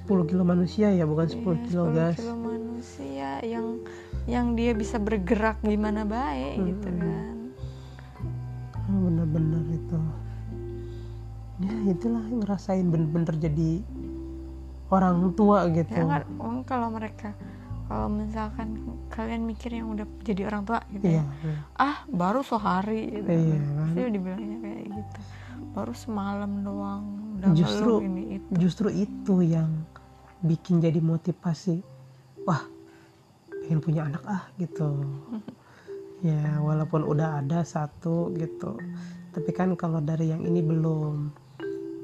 10 0.08 0.24
kilo 0.24 0.40
manusia 0.40 0.88
ya 0.88 1.04
bukan 1.04 1.28
10 1.28 1.36
Iya, 1.36 1.60
kilo 1.68 1.84
10 1.92 1.98
gas 2.00 2.16
kilo 2.16 2.32
manusia 2.34 3.30
yang 3.44 3.66
yang 4.24 4.56
dia 4.56 4.72
bisa 4.72 4.96
bergerak 4.96 5.60
gimana 5.60 6.08
baik 6.08 6.56
gitu 6.64 6.88
Hmm. 6.88 7.00
kan. 7.04 7.36
Ah, 8.72 8.96
bener-bener 8.96 9.62
itu 9.68 9.98
ya 11.56 11.72
itulah 11.88 12.20
ngerasain 12.20 12.84
bener-bener 12.84 13.34
jadi 13.40 13.70
orang 14.92 15.32
tua 15.32 15.66
gitu. 15.72 15.96
Ya 15.96 16.22
oh, 16.38 16.60
kalau 16.68 16.92
mereka 16.92 17.32
kalau 17.86 18.10
misalkan 18.10 18.82
kalian 19.08 19.46
mikir 19.46 19.70
yang 19.70 19.94
udah 19.94 20.04
jadi 20.26 20.50
orang 20.50 20.66
tua 20.66 20.82
gitu 20.90 21.06
iya. 21.06 21.22
Ya 21.22 21.54
ah 21.78 21.96
baru 22.10 22.42
sehari 22.42 23.22
gitu. 23.22 23.28
Iya, 23.30 23.56
pasti 23.62 24.00
kan? 24.02 24.12
dibilangnya 24.12 24.58
kayak 24.60 24.84
gitu. 24.90 25.20
Baru 25.72 25.92
semalam 25.96 26.52
doang 26.60 27.04
udah 27.40 27.48
Justru- 27.52 28.00
ini 28.04 28.22
itu. 28.40 28.50
justru 28.60 28.88
itu 28.92 29.34
yang 29.44 29.70
bikin 30.44 30.84
jadi 30.84 31.00
motivasi 31.00 31.80
wah 32.44 32.62
pengen 33.64 33.80
punya 33.80 34.04
anak 34.06 34.22
ah 34.28 34.44
gitu. 34.60 34.92
Ya 36.24 36.64
walaupun 36.64 37.04
udah 37.04 37.44
ada 37.44 37.60
satu 37.60 38.32
gitu 38.40 38.80
tapi 39.36 39.52
kan 39.52 39.76
kalau 39.76 40.00
dari 40.00 40.32
yang 40.32 40.40
ini 40.48 40.64
belum 40.64 41.28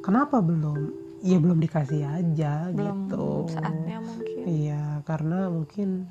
kenapa 0.03 0.43
belum? 0.43 0.91
Ya 1.23 1.39
belum 1.39 1.63
dikasih 1.63 2.03
aja 2.03 2.75
belum 2.75 3.07
gitu. 3.07 3.47
saatnya 3.55 3.99
mungkin. 4.03 4.43
Iya 4.43 4.83
karena 5.07 5.47
mungkin 5.47 6.11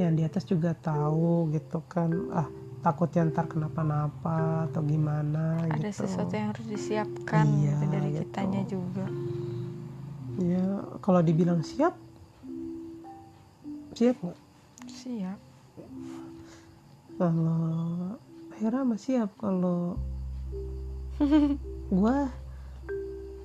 yang 0.00 0.16
di 0.16 0.24
atas 0.24 0.48
juga 0.48 0.72
tahu 0.72 1.52
gitu 1.52 1.84
kan. 1.84 2.10
Ah 2.32 2.48
takutnya 2.80 3.28
ntar 3.28 3.50
kenapa-napa 3.50 4.70
atau 4.70 4.80
gimana 4.86 5.60
ada 5.68 5.90
gitu. 5.90 6.06
sesuatu 6.06 6.32
yang 6.32 6.54
harus 6.54 6.66
disiapkan 6.70 7.44
Iya, 7.44 7.76
gitu 7.76 7.84
dari 7.92 8.08
gitu. 8.14 8.20
kitanya 8.24 8.62
juga. 8.64 9.06
Ya 10.38 10.64
kalau 11.04 11.20
dibilang 11.20 11.60
siap 11.60 11.98
siap 13.92 14.16
nggak? 14.22 14.38
Siap. 14.88 15.38
Kalau 17.18 18.14
Hera 18.58 18.80
mah 18.86 18.98
siap 18.98 19.34
kalau 19.36 19.98
gua 21.98 22.30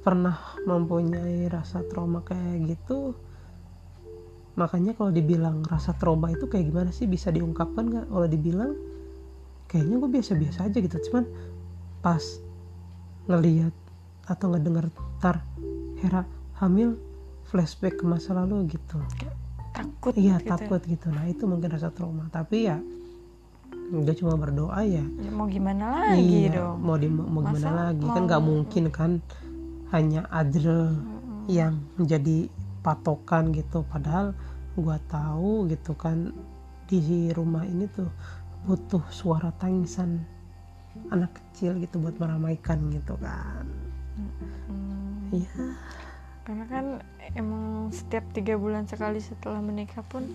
pernah 0.04 0.36
mempunyai 0.68 1.48
rasa 1.48 1.80
trauma 1.88 2.22
kayak 2.28 2.76
gitu 2.76 3.16
makanya 4.54 4.94
kalau 4.94 5.10
dibilang 5.10 5.66
rasa 5.66 5.98
trauma 5.98 6.30
itu 6.30 6.46
kayak 6.46 6.70
gimana 6.70 6.90
sih? 6.94 7.10
Bisa 7.10 7.34
diungkapkan 7.34 7.90
nggak? 7.90 8.06
Kalau 8.06 8.28
dibilang 8.30 8.72
kayaknya 9.66 9.96
gue 9.98 10.10
biasa-biasa 10.14 10.70
aja 10.70 10.78
gitu. 10.78 10.98
Cuman 11.10 11.26
pas 12.06 12.22
ngeliat 13.26 13.74
atau 14.30 14.54
ngedenger 14.54 14.94
tar 15.18 15.42
Hera 16.00 16.28
hamil 16.60 17.00
flashback 17.50 17.98
ke 17.98 18.06
masa 18.06 18.38
lalu 18.38 18.70
gitu. 18.70 19.02
Takut 19.74 20.14
iya 20.14 20.38
gitu. 20.38 20.54
takut 20.54 20.82
gitu. 20.86 21.10
Nah 21.10 21.26
itu 21.26 21.50
mungkin 21.50 21.74
rasa 21.74 21.90
trauma. 21.90 22.30
Tapi 22.30 22.70
ya 22.70 22.78
gue 23.90 24.16
cuma 24.22 24.38
berdoa 24.38 24.86
ya. 24.86 25.02
Ya 25.02 25.32
mau 25.34 25.50
gimana 25.50 26.14
lagi 26.14 26.50
iya 26.50 26.62
dong? 26.62 26.78
mau 26.78 26.98
di 26.98 27.10
mau 27.10 27.42
gimana 27.42 27.58
Masa 27.58 27.70
lagi? 27.90 28.06
Kan 28.06 28.22
nggak 28.30 28.44
mungkin 28.46 28.84
kan 28.94 29.12
hanya 29.94 30.26
Adrel 30.34 30.98
Mm-mm. 30.98 31.46
yang 31.48 31.80
menjadi 31.96 32.50
patokan 32.82 33.54
gitu. 33.54 33.86
Padahal 33.88 34.34
gua 34.74 34.98
tahu 35.08 35.70
gitu 35.70 35.94
kan 35.94 36.34
di 36.90 37.30
rumah 37.32 37.64
ini 37.64 37.86
tuh 37.88 38.10
butuh 38.66 39.06
suara 39.14 39.54
tangisan 39.62 40.20
anak 41.10 41.34
kecil 41.34 41.78
gitu 41.82 42.02
buat 42.02 42.18
meramaikan 42.18 42.90
gitu 42.90 43.18
kan. 43.22 43.66
Hmm, 44.70 45.34
iya. 45.34 45.78
Karena 46.44 46.66
kan 46.70 46.86
emang 47.34 47.90
setiap 47.90 48.26
tiga 48.36 48.60
bulan 48.60 48.86
sekali 48.86 49.18
setelah 49.24 49.64
menikah 49.64 50.06
pun 50.06 50.28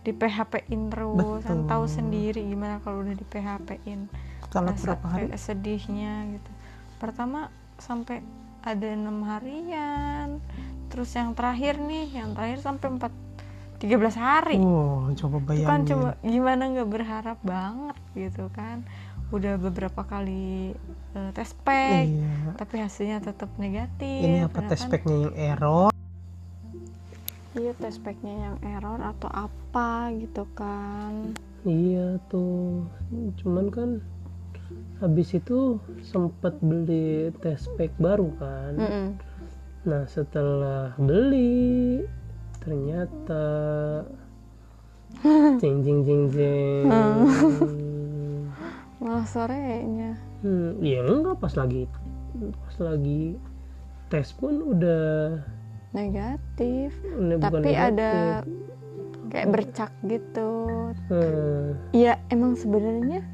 di 0.00 0.16
PHP-in 0.16 0.88
terus 0.88 1.44
kan 1.44 1.68
tahu 1.68 1.84
sendiri 1.84 2.40
gimana 2.40 2.80
kalau 2.80 3.04
udah 3.04 3.12
di 3.12 3.26
PHP-in 3.28 4.08
kalau 4.48 4.72
rasa 4.72 4.96
berapa 4.96 5.06
hari? 5.12 5.28
sedihnya 5.36 6.24
gitu. 6.34 6.50
Pertama 6.96 7.52
sampai 7.76 8.24
ada 8.60 8.86
enam 8.92 9.24
harian. 9.24 10.38
Terus 10.90 11.10
yang 11.14 11.32
terakhir 11.32 11.78
nih 11.78 12.10
yang 12.12 12.34
terakhir 12.34 12.60
sampai 12.60 12.88
empat 12.98 13.12
13 13.80 13.96
hari. 14.18 14.56
Oh 14.60 15.08
coba 15.16 15.36
itu 15.40 15.64
kan 15.64 15.80
bayangin. 15.82 15.88
coba 15.88 16.08
gimana 16.20 16.62
nggak 16.68 16.90
berharap 16.90 17.38
banget 17.40 17.96
gitu 18.12 18.52
kan. 18.52 18.84
Udah 19.30 19.56
beberapa 19.56 20.02
kali 20.04 20.74
eh, 21.14 21.30
tes 21.32 21.54
pack 21.62 22.06
iya. 22.06 22.54
tapi 22.58 22.74
hasilnya 22.82 23.18
tetap 23.22 23.50
negatif 23.62 24.26
ini 24.26 24.42
apa 24.42 24.58
karena 24.58 24.70
tes 24.74 24.82
kan- 24.82 24.90
packnya 24.90 25.16
yang 25.16 25.36
error? 25.38 25.90
Iya 27.50 27.72
tes 27.78 27.96
packnya 27.98 28.34
yang 28.34 28.56
error 28.62 29.00
atau 29.02 29.30
apa 29.30 30.14
gitu 30.14 30.46
kan. 30.54 31.34
Iya 31.66 32.16
tuh, 32.32 32.88
cuman 33.42 33.66
kan 33.68 33.90
habis 35.00 35.32
itu 35.32 35.80
sempet 36.00 36.54
beli 36.60 37.32
test 37.40 37.72
pack 37.74 37.92
baru 37.96 38.28
kan. 38.36 38.72
Nah 39.82 40.04
setelah 40.04 40.92
beli 40.94 42.04
ternyata 42.60 43.44
jeng 45.60 45.80
jeng 45.80 46.00
jeng 46.04 46.24
jeng. 46.28 46.86
malah 49.00 49.24
sorenya 49.24 50.12
Hmm, 50.40 50.76
ya 50.80 51.00
enggak 51.00 51.36
pas 51.36 51.52
lagi 51.52 51.84
pas 52.36 52.76
lagi 52.80 53.36
tes 54.08 54.28
pun 54.32 54.72
udah 54.72 55.40
negatif 55.90 56.92
ini 57.10 57.36
bukan 57.36 57.60
tapi 57.60 57.72
ada 57.72 58.12
negatif. 58.40 59.28
kayak 59.28 59.48
bercak 59.50 59.90
gitu 60.02 60.50
Hmm, 61.08 61.76
ya 61.92 62.20
emang 62.28 62.54
sebenarnya 62.54 63.24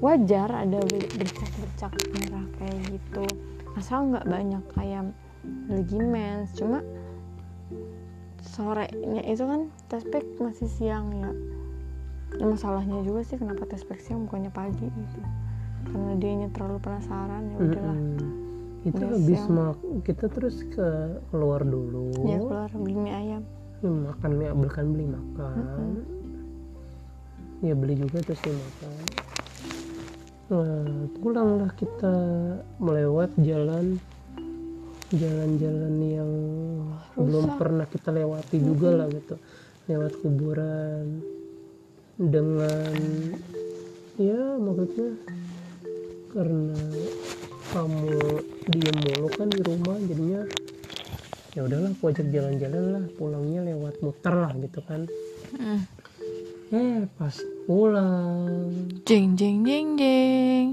wajar 0.00 0.48
ada 0.48 0.80
ber- 0.80 1.12
bercak-bercak 1.20 1.92
merah 2.16 2.46
kayak 2.56 2.80
gitu. 2.88 3.24
Asal 3.76 4.10
nggak 4.10 4.26
banyak 4.26 4.64
kayak 4.72 5.12
lagi 5.68 5.98
mens. 6.00 6.56
Cuma 6.56 6.80
sorenya 8.40 9.22
itu 9.28 9.44
kan 9.44 9.68
tes 9.92 10.02
pack 10.08 10.24
masih 10.40 10.68
siang 10.68 11.12
ya. 11.12 11.30
Ya, 12.40 12.44
masalahnya 12.48 13.04
juga 13.04 13.26
sih 13.28 13.36
kenapa 13.36 13.68
tes 13.68 13.84
pack 13.84 14.00
siang 14.00 14.24
bukannya 14.24 14.48
pagi 14.50 14.88
gitu. 14.88 15.20
Karena 15.92 16.12
dia 16.16 16.48
terlalu 16.52 16.78
penasaran 16.80 17.42
ya 17.52 17.56
udahlah. 17.60 17.98
Mm-mm. 17.98 18.38
itu 18.80 18.96
Udah 18.96 19.12
habis 19.12 19.42
mak 19.52 19.76
kita 20.08 20.24
terus 20.32 20.64
ke 20.72 21.20
keluar 21.28 21.60
dulu. 21.60 22.08
Ya 22.24 22.40
keluar 22.40 22.72
beli 22.72 22.96
mie 22.96 23.12
ayam. 23.12 23.42
Ya, 23.84 23.92
makan 23.92 24.30
mie 24.40 24.52
bukan 24.56 24.84
beli 24.96 25.06
makan. 25.12 25.88
Ya 27.60 27.76
beli 27.76 28.00
juga 28.00 28.24
terus 28.24 28.40
dimakan 28.40 29.28
nah 30.50 31.06
pulanglah 31.22 31.70
kita 31.78 32.14
melewat 32.82 33.30
jalan 33.38 34.02
jalan-jalan 35.10 35.94
yang 36.02 36.32
belum 37.18 37.58
pernah 37.58 37.86
kita 37.86 38.14
lewati 38.14 38.58
juga 38.62 38.94
lah 38.94 39.06
gitu. 39.10 39.34
Lewat 39.90 40.12
kuburan 40.22 41.22
dengan 42.14 42.94
ya 44.20 44.58
maksudnya 44.60 45.10
karena 46.30 46.78
kamu 47.70 48.18
diem 48.70 48.96
mulu 49.02 49.28
kan 49.34 49.48
di 49.50 49.62
rumah 49.64 49.96
jadinya 50.04 50.42
ya 51.56 51.60
udahlah 51.66 51.90
aku 51.90 52.12
ajak 52.12 52.28
jalan-jalan 52.30 52.84
lah 52.94 53.04
pulangnya 53.18 53.60
lewat 53.66 53.98
muter 54.04 54.34
lah 54.36 54.52
gitu 54.60 54.78
kan 54.86 55.10
eh 56.70 57.02
pas 57.18 57.34
pulang. 57.66 58.70
Jeng 59.02 59.34
jeng 59.34 59.66
jeng 59.66 59.98
jeng. 59.98 60.66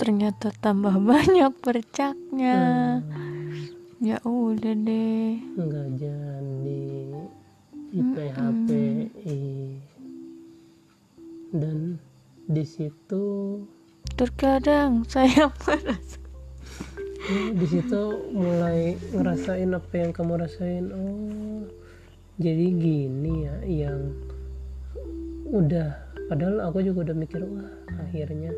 Ternyata 0.00 0.48
tambah 0.64 0.96
banyak 1.12 1.52
bercaknya 1.60 2.60
ya 4.00 4.16
udah 4.24 4.74
deh. 4.80 5.36
Nggak 5.60 5.88
jadi. 6.00 6.88
Di 7.92 8.00
PHP 8.00 8.68
dan 11.52 12.00
di 12.48 12.64
situ 12.64 13.24
terkadang 14.16 15.04
saya 15.04 15.52
merasa 15.68 16.16
ya, 17.28 17.52
di 17.52 17.66
situ 17.68 18.02
mulai 18.32 18.96
ngerasain 19.12 19.76
apa 19.76 19.92
yang 19.92 20.10
kamu 20.16 20.40
rasain. 20.40 20.88
Oh 20.88 21.68
jadi 22.40 22.66
gini 22.72 23.44
ya 23.44 23.56
yang 23.84 24.16
udah 25.52 25.88
padahal 26.32 26.64
aku 26.64 26.80
juga 26.80 27.12
udah 27.12 27.16
mikir 27.16 27.44
wah 27.44 27.68
akhirnya 28.08 28.50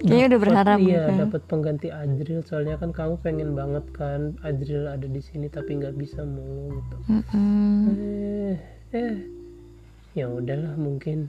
kayaknya 0.00 0.26
udah 0.32 0.40
berharap 0.40 0.78
iya 0.78 1.10
gitu. 1.10 1.20
dapat 1.26 1.42
pengganti 1.50 1.88
Adril. 1.90 2.40
Soalnya 2.46 2.78
kan 2.78 2.94
kamu 2.94 3.18
pengen 3.18 3.58
banget 3.58 3.82
kan 3.90 4.38
Adril 4.46 4.86
ada 4.86 5.06
di 5.10 5.18
sini 5.18 5.50
tapi 5.50 5.74
nggak 5.74 5.98
bisa 5.98 6.22
mulu 6.22 6.78
gitu. 6.78 6.96
Mm-mm. 7.10 7.98
eh 7.98 8.56
eh. 8.94 9.16
Ya 10.14 10.30
udahlah 10.30 10.78
mungkin 10.78 11.26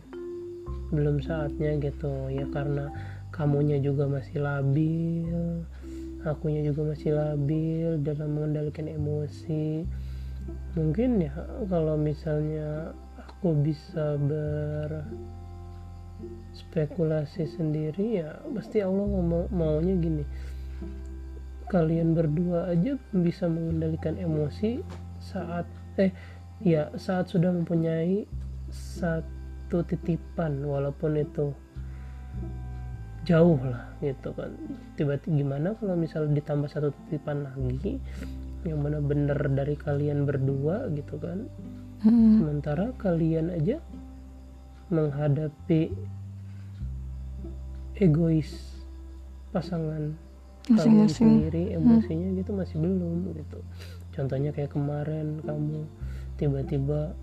belum 0.94 1.18
saatnya 1.18 1.82
gitu. 1.82 2.30
Ya 2.30 2.46
karena 2.54 2.94
kamunya 3.34 3.82
juga 3.82 4.06
masih 4.06 4.38
labil 4.46 5.66
akunya 6.28 6.60
juga 6.68 6.92
masih 6.92 7.16
labil 7.16 8.00
dalam 8.04 8.36
mengendalikan 8.36 8.86
emosi. 8.86 9.88
Mungkin 10.76 11.26
ya 11.26 11.34
kalau 11.68 11.96
misalnya 11.96 12.92
aku 13.40 13.56
bisa 13.56 14.20
berspekulasi 16.52 17.48
sendiri 17.48 18.20
ya 18.20 18.36
pasti 18.52 18.84
Allah 18.84 19.08
mau 19.08 19.48
maunya 19.48 19.96
gini. 19.96 20.28
Kalian 21.72 22.20
berdua 22.20 22.68
aja 22.68 23.00
bisa 23.16 23.48
mengendalikan 23.48 24.20
emosi 24.20 24.84
saat 25.24 25.64
eh 25.96 26.12
ya 26.60 26.92
saat 27.00 27.32
sudah 27.32 27.56
mempunyai 27.56 28.28
satu 28.76 29.88
titipan 29.88 30.60
walaupun 30.60 31.24
itu 31.24 31.56
jauh 33.24 33.64
lah 33.64 33.88
gitu 34.04 34.36
kan. 34.36 34.52
Tiba-tiba 35.00 35.32
gimana 35.32 35.80
kalau 35.80 35.96
misalnya 35.96 36.44
ditambah 36.44 36.68
satu 36.68 36.92
titipan 37.08 37.48
lagi 37.48 38.04
yang 38.68 38.84
benar-benar 38.84 39.40
dari 39.48 39.80
kalian 39.80 40.28
berdua 40.28 40.92
gitu 40.92 41.16
kan 41.16 41.48
hmm. 42.04 42.40
sementara 42.40 42.86
kalian 43.00 43.52
aja 43.54 43.78
menghadapi 44.90 45.94
egois 48.00 48.80
pasangan 49.52 50.16
kalian 50.70 51.10
sendiri 51.10 51.74
hmm. 51.74 51.78
emosinya 51.82 52.30
hmm. 52.30 52.38
gitu 52.42 52.52
masih 52.54 52.78
belum 52.78 53.34
gitu 53.34 53.60
contohnya 54.14 54.52
kayak 54.54 54.72
kemarin 54.74 55.42
kamu 55.44 55.86
tiba-tiba 56.38 57.14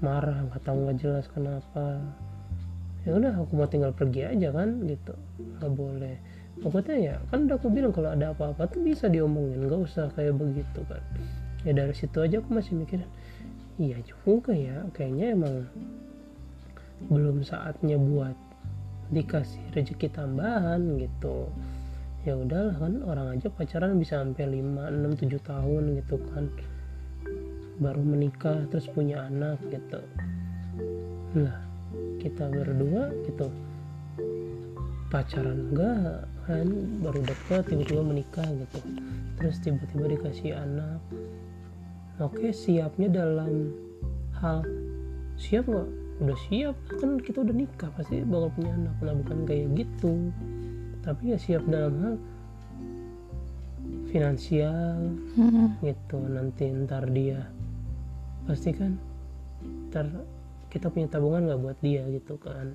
marah 0.00 0.44
nggak 0.48 0.62
tahu 0.64 0.76
nggak 0.84 0.98
jelas 1.00 1.26
kenapa 1.32 2.00
ya 3.06 3.16
udah 3.16 3.32
aku 3.38 3.52
mau 3.54 3.68
tinggal 3.70 3.94
pergi 3.94 4.26
aja 4.26 4.50
kan 4.52 4.82
gitu 4.84 5.14
nggak 5.56 5.72
boleh 5.72 6.16
pokoknya 6.60 6.96
ya 6.96 7.14
kan 7.30 7.46
udah 7.48 7.56
aku 7.56 7.68
bilang 7.70 7.92
kalau 7.92 8.12
ada 8.12 8.32
apa-apa 8.32 8.66
tuh 8.68 8.80
bisa 8.82 9.06
diomongin 9.08 9.68
nggak 9.68 9.80
usah 9.86 10.10
kayak 10.16 10.36
begitu 10.36 10.80
kan 10.88 11.00
ya 11.64 11.72
dari 11.72 11.94
situ 11.94 12.18
aja 12.20 12.40
aku 12.40 12.50
masih 12.52 12.76
mikir 12.76 13.04
iya 13.76 14.00
juga 14.04 14.56
ya 14.56 14.88
kayaknya 14.96 15.36
emang 15.36 15.68
belum 17.12 17.44
saatnya 17.44 18.00
buat 18.00 18.36
dikasih 19.12 19.62
rezeki 19.76 20.08
tambahan 20.10 20.98
gitu. 20.98 21.46
Ya 22.26 22.34
udahlah 22.34 22.74
kan 22.74 22.94
orang 23.06 23.38
aja 23.38 23.46
pacaran 23.52 24.02
bisa 24.02 24.18
sampai 24.18 24.58
5, 24.58 24.90
6, 24.90 25.30
7 25.30 25.38
tahun 25.46 25.82
gitu 26.02 26.16
kan. 26.32 26.50
Baru 27.78 28.02
menikah 28.02 28.66
terus 28.72 28.90
punya 28.90 29.28
anak 29.28 29.60
gitu. 29.70 30.00
Lah 31.38 31.60
kita 32.18 32.50
berdua 32.50 33.12
gitu 33.28 33.46
pacaran 35.12 35.70
enggak 35.70 36.26
kan? 36.48 36.66
Baru 37.04 37.20
deket 37.22 37.62
tiba-tiba 37.70 38.02
menikah 38.02 38.48
gitu. 38.48 38.80
Terus 39.38 39.56
tiba-tiba 39.62 40.10
dikasih 40.16 40.56
anak 40.58 40.98
oke 42.20 42.48
siapnya 42.52 43.08
dalam 43.12 43.72
hal 44.40 44.64
siap 45.36 45.68
nggak? 45.68 45.88
Udah 46.24 46.38
siap. 46.48 46.76
Kan 46.96 47.20
kita 47.20 47.44
udah 47.44 47.54
nikah 47.54 47.90
pasti 47.92 48.24
bakal 48.24 48.48
punya 48.56 48.72
anak. 48.72 48.96
Nah 49.04 49.14
bukan 49.20 49.38
kayak 49.44 49.66
gitu. 49.76 50.32
Tapi 51.04 51.22
ya 51.32 51.38
siap 51.38 51.62
dalam 51.68 51.94
hal 52.02 52.14
finansial 54.10 55.12
hmm. 55.36 55.82
gitu. 55.84 56.18
Nanti 56.20 56.72
ntar 56.84 57.08
dia 57.12 57.44
pasti 58.46 58.70
kan 58.70 58.94
ntar 59.90 60.06
kita 60.70 60.86
punya 60.86 61.10
tabungan 61.10 61.50
nggak 61.52 61.60
buat 61.60 61.78
dia 61.84 62.02
gitu 62.08 62.40
kan. 62.40 62.72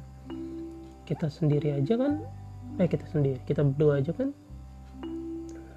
Kita 1.06 1.28
sendiri 1.28 1.76
aja 1.76 1.98
kan 1.98 2.22
eh 2.80 2.88
kita 2.88 3.04
sendiri 3.10 3.40
kita 3.44 3.68
berdua 3.68 4.00
aja 4.00 4.16
kan 4.16 4.32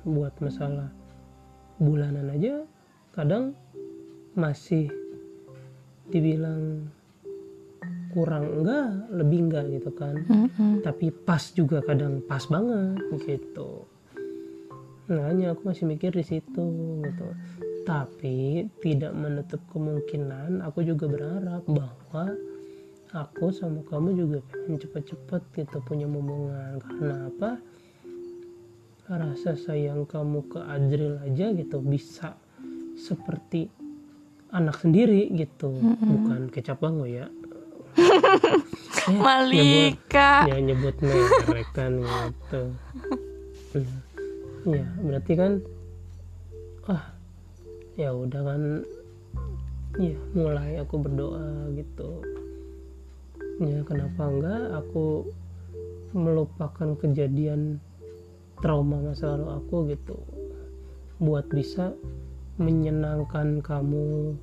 buat 0.04 0.30
masalah 0.38 0.92
bulanan 1.80 2.30
aja 2.30 2.62
kadang 3.14 3.54
masih 4.34 4.90
dibilang 6.10 6.90
kurang 8.10 8.62
enggak 8.62 8.90
lebih 9.14 9.38
enggak 9.46 9.64
gitu 9.70 9.90
kan. 9.94 10.14
Mm-hmm. 10.26 10.82
tapi 10.82 11.14
pas 11.14 11.42
juga 11.54 11.78
kadang 11.82 12.18
pas 12.26 12.42
banget 12.50 12.98
gitu. 13.22 13.86
Nah 15.10 15.30
hanya 15.30 15.54
aku 15.54 15.70
masih 15.70 15.86
mikir 15.86 16.10
di 16.10 16.26
situ 16.26 16.66
gitu. 17.02 17.28
Tapi 17.84 18.66
tidak 18.80 19.12
menutup 19.12 19.60
kemungkinan 19.70 20.64
aku 20.64 20.82
juga 20.82 21.06
berharap 21.10 21.62
bahwa 21.68 22.32
aku 23.12 23.52
sama 23.54 23.84
kamu 23.86 24.16
juga 24.18 24.38
pengen 24.48 24.80
cepet-cepet 24.80 25.42
gitu 25.54 25.76
punya 25.84 26.08
hubungan. 26.08 26.80
Karena 26.80 27.28
apa? 27.28 27.50
Rasa 29.04 29.52
sayang 29.52 30.08
kamu 30.08 30.48
ke 30.48 30.60
Adril 30.64 31.20
aja 31.20 31.52
gitu 31.52 31.84
bisa 31.84 32.40
seperti 32.94 33.68
anak 34.54 34.78
sendiri 34.78 35.30
gitu. 35.34 35.74
Mm-hmm. 35.74 36.08
bukan 36.08 36.40
kecap 36.54 36.78
bango 36.78 37.06
ya. 37.06 37.26
Ya, 39.04 39.12
Malika. 39.12 40.48
nyebut, 40.48 40.48
ya 40.48 40.56
nyebut 40.64 40.96
merek 41.04 41.68
kan 41.76 41.92
gitu. 42.00 42.62
Ya 44.64 44.84
berarti 45.04 45.32
kan 45.36 45.52
ah 46.88 47.12
ya 48.00 48.16
udah 48.16 48.40
kan 48.40 48.62
ya 50.00 50.16
mulai 50.32 50.80
aku 50.80 51.04
berdoa 51.04 51.68
gitu. 51.76 52.24
Ya 53.60 53.84
kenapa 53.84 54.24
enggak 54.24 54.62
aku 54.72 55.28
melupakan 56.16 56.96
kejadian 56.96 57.84
trauma 58.64 59.04
masa 59.04 59.36
lalu 59.36 59.48
aku 59.52 59.76
gitu. 59.92 60.16
Buat 61.20 61.52
bisa 61.52 61.92
menyenangkan 62.60 63.58
kamu. 63.62 64.38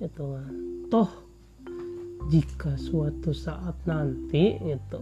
Itu 0.00 0.24
kan 0.38 0.52
toh 0.88 1.10
jika 2.28 2.76
suatu 2.76 3.32
saat 3.32 3.76
nanti 3.88 4.56
itu 4.60 5.00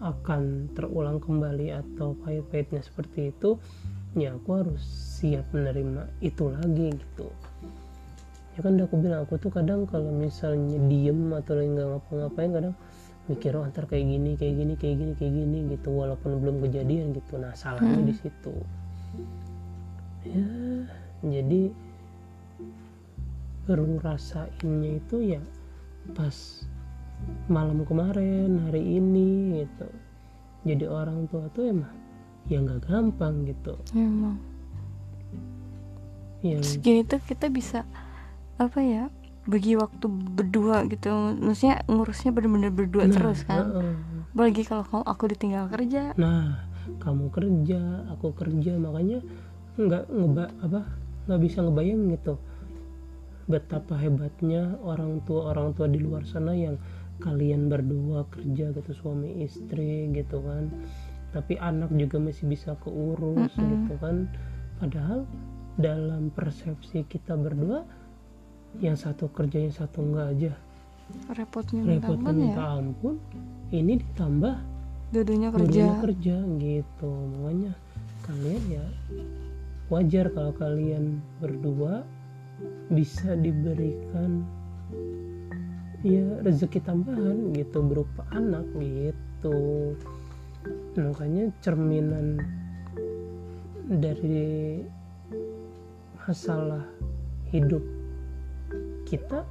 akan 0.00 0.72
terulang 0.72 1.20
kembali 1.20 1.76
atau 1.76 2.16
pahit-pahitnya 2.24 2.80
seperti 2.80 3.28
itu 3.28 3.60
ya 4.16 4.32
aku 4.32 4.64
harus 4.64 4.80
siap 5.20 5.44
menerima 5.52 6.08
itu 6.24 6.48
lagi 6.48 6.96
gitu. 6.96 7.28
Ya 8.56 8.64
kan 8.64 8.80
udah 8.80 8.86
aku 8.88 8.96
bilang 8.98 9.20
aku 9.28 9.36
tuh 9.36 9.52
kadang 9.52 9.84
kalau 9.86 10.10
misalnya 10.10 10.80
diem 10.88 11.30
atau 11.36 11.54
lagi 11.54 11.70
nggak 11.76 11.88
ngapa-ngapain 11.92 12.50
kadang 12.50 12.74
mikir 13.28 13.54
oh 13.54 13.62
antar 13.62 13.86
kayak 13.86 14.10
gini 14.10 14.34
kayak 14.34 14.54
gini 14.58 14.74
kayak 14.74 14.96
gini 14.98 15.12
kayak 15.14 15.32
gini 15.36 15.58
gitu. 15.76 15.88
Walaupun 15.92 16.40
belum 16.40 16.56
kejadian 16.64 17.14
gitu. 17.14 17.38
Nah 17.38 17.52
salahnya 17.54 18.00
hmm. 18.00 18.08
di 18.08 18.14
situ 18.16 18.54
ya 20.24 20.46
jadi 21.20 21.72
baru 23.68 24.02
rasainnya 24.02 24.98
itu 24.98 25.36
ya 25.36 25.42
pas 26.16 26.66
malam 27.46 27.84
kemarin 27.84 28.56
hari 28.66 28.98
ini 28.98 29.62
gitu. 29.64 29.88
Jadi 30.64 30.84
orang 30.88 31.28
tua 31.28 31.48
tuh 31.52 31.70
emang 31.72 31.94
ya 32.48 32.60
nggak 32.60 32.88
gampang 32.88 33.46
gitu. 33.46 33.76
Emang. 33.94 34.40
Ya 36.40 36.58
segini 36.64 37.04
tuh 37.04 37.20
kita 37.20 37.52
bisa 37.52 37.84
apa 38.56 38.80
ya 38.80 39.12
bagi 39.44 39.76
waktu 39.76 40.08
berdua 40.08 40.88
gitu. 40.88 41.36
Maksudnya 41.36 41.84
ngurusnya 41.88 42.30
bener-bener 42.32 42.72
berdua 42.72 43.04
nah, 43.08 43.14
terus 43.14 43.44
kan. 43.44 43.64
uh, 43.76 43.94
apalagi 44.32 44.62
kalau 44.64 44.84
kamu 44.88 45.04
aku 45.04 45.24
ditinggal 45.30 45.64
kerja. 45.68 46.02
Nah 46.16 46.64
kamu 46.98 47.28
kerja 47.30 47.80
aku 48.10 48.34
kerja 48.34 48.74
makanya 48.80 49.20
nggak 49.78 50.04
ngeba 50.10 50.44
apa 50.64 50.80
nggak 51.28 51.40
bisa 51.42 51.58
ngebayang 51.62 52.02
gitu. 52.16 52.34
Betapa 53.50 53.98
hebatnya 53.98 54.78
orang 54.82 55.22
tua 55.26 55.50
orang 55.54 55.74
tua 55.74 55.90
di 55.90 55.98
luar 55.98 56.22
sana 56.26 56.54
yang 56.54 56.78
kalian 57.20 57.68
berdua 57.68 58.24
kerja 58.32 58.72
gitu 58.72 58.92
suami 58.94 59.44
istri 59.44 60.08
gitu 60.10 60.40
kan. 60.42 60.70
Tapi 61.30 61.60
anak 61.62 61.94
juga 61.94 62.18
masih 62.18 62.50
bisa 62.50 62.74
keurus 62.82 63.52
mm 63.54 63.60
-hmm. 63.60 63.70
gitu 63.70 63.94
kan. 64.02 64.16
Padahal 64.80 65.28
dalam 65.78 66.34
persepsi 66.34 67.06
kita 67.06 67.38
berdua 67.38 67.86
yang 68.78 68.94
satu 68.94 69.30
kerja 69.30 69.58
yang 69.58 69.74
satu 69.74 70.02
enggak 70.02 70.26
aja. 70.34 70.52
Repotnya 71.34 71.82
repotnya 71.82 72.30
minta 72.30 72.62
ya? 72.62 72.78
ampun 72.78 73.18
ini 73.74 73.98
ditambah 73.98 74.54
dudunya 75.10 75.48
kerja. 75.50 75.86
kerja 76.06 76.36
gitu. 76.62 77.10
Makanya 77.10 77.72
kalian 78.30 78.62
ya 78.70 78.86
wajar 79.90 80.30
kalau 80.30 80.54
kalian 80.54 81.18
berdua 81.42 82.06
bisa 82.94 83.34
diberikan 83.34 84.46
ya 86.06 86.22
rezeki 86.46 86.80
tambahan 86.80 87.50
gitu 87.52 87.82
berupa 87.82 88.22
anak 88.30 88.64
gitu. 88.78 89.98
Makanya 90.94 91.50
cerminan 91.58 92.38
dari 93.90 94.80
masalah 96.22 96.86
hidup 97.50 97.82
kita 99.10 99.42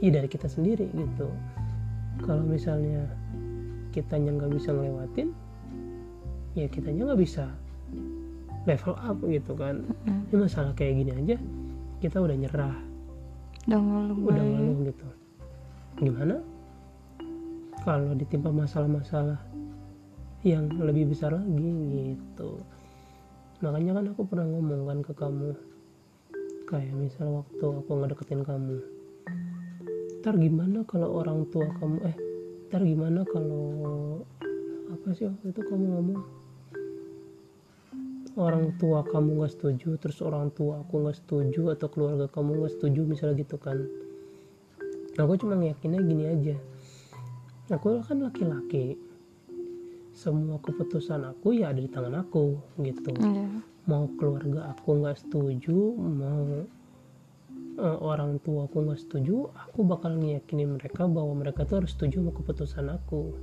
ya 0.00 0.10
dari 0.10 0.28
kita 0.32 0.48
sendiri 0.48 0.88
gitu. 0.96 1.28
Kalau 2.24 2.40
misalnya 2.40 3.04
kitanya 3.92 4.32
nggak 4.34 4.52
bisa 4.56 4.72
ngelewatin 4.72 5.28
ya 6.58 6.66
kitanya 6.70 7.12
nggak 7.12 7.22
bisa 7.22 7.50
level 8.64 8.94
up 8.96 9.18
gitu 9.24 9.52
kan. 9.56 9.84
Mm. 10.08 10.28
ini 10.32 10.36
masalah 10.40 10.72
kayak 10.76 11.04
gini 11.04 11.12
aja 11.12 11.36
kita 12.00 12.20
udah 12.20 12.36
nyerah. 12.36 12.76
Udah 13.64 13.80
ngeluh 13.80 14.18
udah 14.28 14.44
ngeluh 14.44 14.78
gitu. 14.88 15.06
Gimana? 16.00 16.36
Kalau 17.84 18.12
ditimpa 18.16 18.48
masalah-masalah 18.48 19.40
yang 20.44 20.68
lebih 20.76 21.08
besar 21.08 21.32
lagi 21.32 21.72
gitu. 22.12 22.60
Makanya 23.64 23.96
kan 23.96 24.04
aku 24.12 24.22
pernah 24.28 24.44
ngomong 24.44 24.82
kan 24.88 24.98
ke 25.00 25.12
kamu. 25.16 25.50
Kayak 26.68 26.96
misal 26.96 27.44
waktu 27.44 27.64
aku 27.64 27.90
ngedeketin 27.96 28.44
kamu. 28.44 28.76
Ntar 30.20 30.34
gimana 30.40 30.84
kalau 30.88 31.20
orang 31.20 31.48
tua 31.52 31.68
kamu 31.80 31.98
eh 32.08 32.16
ntar 32.68 32.80
gimana 32.80 33.20
kalau 33.28 33.64
apa 34.88 35.08
sih 35.12 35.28
waktu 35.28 35.52
itu 35.52 35.60
kamu 35.68 35.84
ngomong 35.84 36.20
orang 38.34 38.74
tua 38.82 39.06
kamu 39.06 39.38
nggak 39.38 39.52
setuju 39.54 39.94
terus 39.98 40.18
orang 40.18 40.50
tua 40.50 40.82
aku 40.82 41.06
nggak 41.06 41.18
setuju 41.22 41.70
atau 41.78 41.86
keluarga 41.86 42.26
kamu 42.26 42.58
nggak 42.58 42.72
setuju 42.74 43.00
misalnya 43.06 43.34
gitu 43.38 43.56
kan. 43.58 43.78
Aku 45.14 45.38
cuma 45.38 45.54
yakinnya 45.54 46.02
gini 46.02 46.24
aja. 46.26 46.56
Aku 47.70 48.02
kan 48.02 48.18
laki-laki. 48.26 48.98
Semua 50.14 50.58
keputusan 50.58 51.22
aku 51.26 51.54
ya 51.54 51.70
ada 51.70 51.78
di 51.78 51.90
tangan 51.90 52.22
aku 52.22 52.58
gitu. 52.82 53.14
Iya. 53.18 53.62
mau 53.84 54.08
keluarga 54.16 54.72
aku 54.72 54.96
nggak 54.96 55.28
setuju 55.28 55.76
mau 56.00 56.64
eh, 57.76 57.98
orang 58.00 58.40
tua 58.40 58.64
aku 58.64 58.80
nggak 58.80 58.96
setuju 58.96 59.52
aku 59.52 59.84
bakal 59.84 60.16
ngeyakinin 60.16 60.80
mereka 60.80 61.04
bahwa 61.04 61.36
mereka 61.36 61.68
tuh 61.68 61.84
harus 61.84 61.92
setuju 61.92 62.24
sama 62.24 62.32
keputusan 62.32 62.86
aku. 62.88 63.36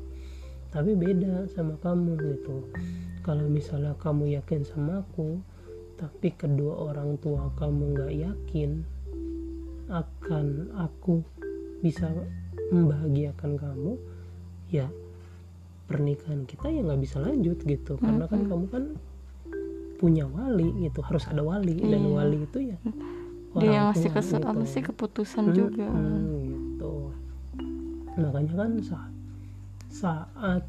Tapi 0.74 0.98
beda 0.98 1.46
sama 1.52 1.78
kamu 1.78 2.18
gitu 2.18 2.66
kalau 3.22 3.46
misalnya 3.46 3.94
kamu 3.98 4.38
yakin 4.38 4.66
sama 4.66 5.02
aku 5.02 5.40
tapi 5.96 6.34
kedua 6.34 6.90
orang 6.90 7.18
tua 7.22 7.54
kamu 7.56 7.94
nggak 7.94 8.14
yakin 8.18 8.82
akan 9.92 10.72
aku 10.74 11.22
bisa 11.82 12.08
membahagiakan 12.72 13.60
kamu 13.60 13.92
ya 14.72 14.88
pernikahan 15.86 16.48
kita 16.48 16.72
ya 16.72 16.82
nggak 16.82 17.02
bisa 17.04 17.20
lanjut 17.20 17.60
gitu. 17.62 18.00
Karena 18.00 18.24
kan 18.26 18.48
kamu 18.48 18.66
kan 18.72 18.84
punya 20.00 20.26
wali 20.26 20.72
gitu 20.88 21.04
harus 21.04 21.28
ada 21.28 21.44
wali. 21.44 21.76
Dan 21.78 22.08
Iya. 22.08 22.16
wali 22.16 22.38
itu 22.42 22.60
ya 22.64 22.78
dia 23.52 23.68
yang 23.68 23.92
orang 23.92 23.92
ngasih 23.92 24.08
tua 24.08 24.16
kes 24.16 24.28
gitu. 24.32 24.48
apa 24.48 24.64
sih 24.64 24.82
keputusan 24.82 25.44
Hmm, 25.46 25.54
juga. 25.54 25.88
Hmm, 25.92 26.40
gitu. 26.48 26.94
Makanya 28.16 28.54
kan 28.56 28.72
saat 28.80 29.14
saat 29.92 30.64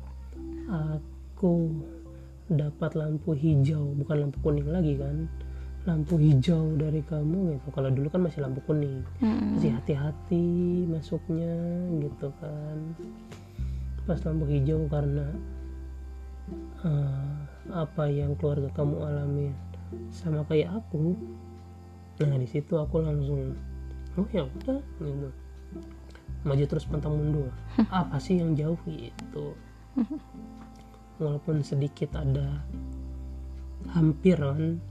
aku 0.66 1.54
dapat 2.56 2.94
lampu 2.98 3.32
hijau 3.32 3.94
bukan 3.96 4.28
lampu 4.28 4.38
kuning 4.44 4.68
lagi 4.68 4.94
kan? 4.98 5.26
Lampu 5.82 6.14
hijau 6.14 6.78
dari 6.78 7.02
kamu 7.02 7.58
gitu. 7.58 7.68
Kalau 7.74 7.90
dulu 7.90 8.06
kan 8.12 8.22
masih 8.22 8.40
lampu 8.44 8.62
kuning. 8.64 9.02
Mm-mm. 9.18 9.58
masih 9.58 9.74
hati-hati 9.74 10.46
masuknya 10.86 11.54
gitu 11.98 12.30
kan. 12.38 12.78
Pas 14.06 14.18
lampu 14.22 14.44
hijau 14.46 14.86
karena 14.86 15.26
eh, 16.86 17.34
apa 17.70 18.04
yang 18.10 18.34
keluarga 18.38 18.68
kamu 18.74 18.96
alami 18.98 19.48
sama 20.10 20.42
kayak 20.48 20.72
aku 20.72 21.14
nah 22.22 22.38
di 22.38 22.46
situ 22.46 22.78
aku 22.78 23.02
langsung 23.02 23.58
oh 24.14 24.28
ya 24.30 24.46
udah 24.46 24.78
gitu. 25.02 25.28
Maju 26.46 26.64
terus 26.66 26.86
pantang 26.86 27.18
mundur. 27.18 27.50
Apa 27.90 28.18
sih 28.22 28.38
yang 28.38 28.54
jauh? 28.54 28.78
gitu 28.86 29.54
walaupun 31.22 31.62
sedikit 31.62 32.18
ada 32.18 32.60
hampir 33.94 34.34
kan 34.38 34.82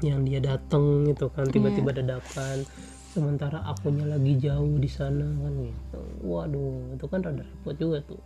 yang 0.00 0.24
dia 0.24 0.40
datang 0.40 1.04
gitu 1.04 1.28
kan 1.28 1.44
tiba-tiba 1.48 1.92
dadakan 1.92 2.64
sementara 3.10 3.60
akunya 3.66 4.06
lagi 4.06 4.38
jauh 4.38 4.78
di 4.78 4.86
sana 4.86 5.26
kan 5.26 5.54
gitu. 5.60 6.00
Waduh 6.24 6.94
itu 6.94 7.04
kan 7.10 7.20
rada 7.26 7.42
repot 7.42 7.74
juga 7.76 7.98
tuh. 8.06 8.22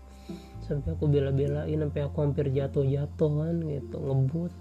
Sampai 0.64 0.96
aku 0.96 1.08
bela-belain 1.08 1.76
sampai 1.80 2.00
aku 2.04 2.16
hampir 2.20 2.52
jatuh-jatuh 2.52 3.32
kan 3.32 3.56
gitu 3.64 3.96
ngebut. 3.96 4.52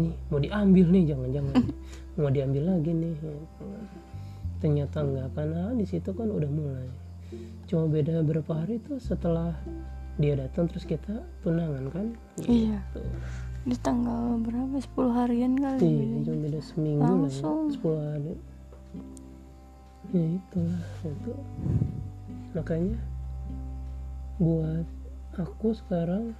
Nih 0.00 0.14
mau 0.32 0.40
diambil 0.40 0.86
nih 0.88 1.04
jangan-jangan. 1.14 1.56
Mau 2.20 2.28
diambil 2.28 2.74
lagi 2.74 2.92
nih 2.92 3.16
gitu. 3.16 3.64
ternyata 4.60 5.00
enggak 5.00 5.32
karena 5.32 5.72
di 5.72 5.88
situ 5.88 6.12
kan 6.12 6.28
udah 6.28 6.50
mulai. 6.52 6.90
Cuma 7.64 7.88
beda 7.88 8.20
berapa 8.20 8.52
hari 8.60 8.76
tuh 8.76 9.00
setelah 9.00 9.56
dia 10.20 10.36
datang 10.36 10.68
terus 10.68 10.84
kita 10.84 11.24
tunangan 11.40 11.88
kan 11.88 12.06
Iya. 12.44 12.76
gitu. 12.76 13.00
di 13.60 13.76
tanggal 13.76 14.40
berapa 14.40 14.76
10 14.76 15.16
harian 15.16 15.52
kali 15.54 15.80
Iya, 15.80 16.04
cuma 16.24 16.38
beda 16.44 16.60
seminggu 16.60 17.00
lah 17.02 17.12
Langsung. 17.12 17.68
ya, 17.68 17.76
10 17.76 18.00
hari. 18.00 18.34
Ya 20.10 20.24
itulah 20.32 20.82
itu. 21.04 21.32
Makanya 22.50 22.98
buat 24.36 24.86
aku 25.36 25.76
sekarang 25.76 26.32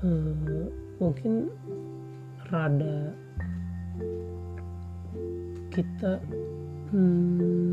eh, 0.00 0.66
mungkin 0.96 1.52
rada 2.48 3.12
kita 5.68 6.16
hmm, 6.90 7.67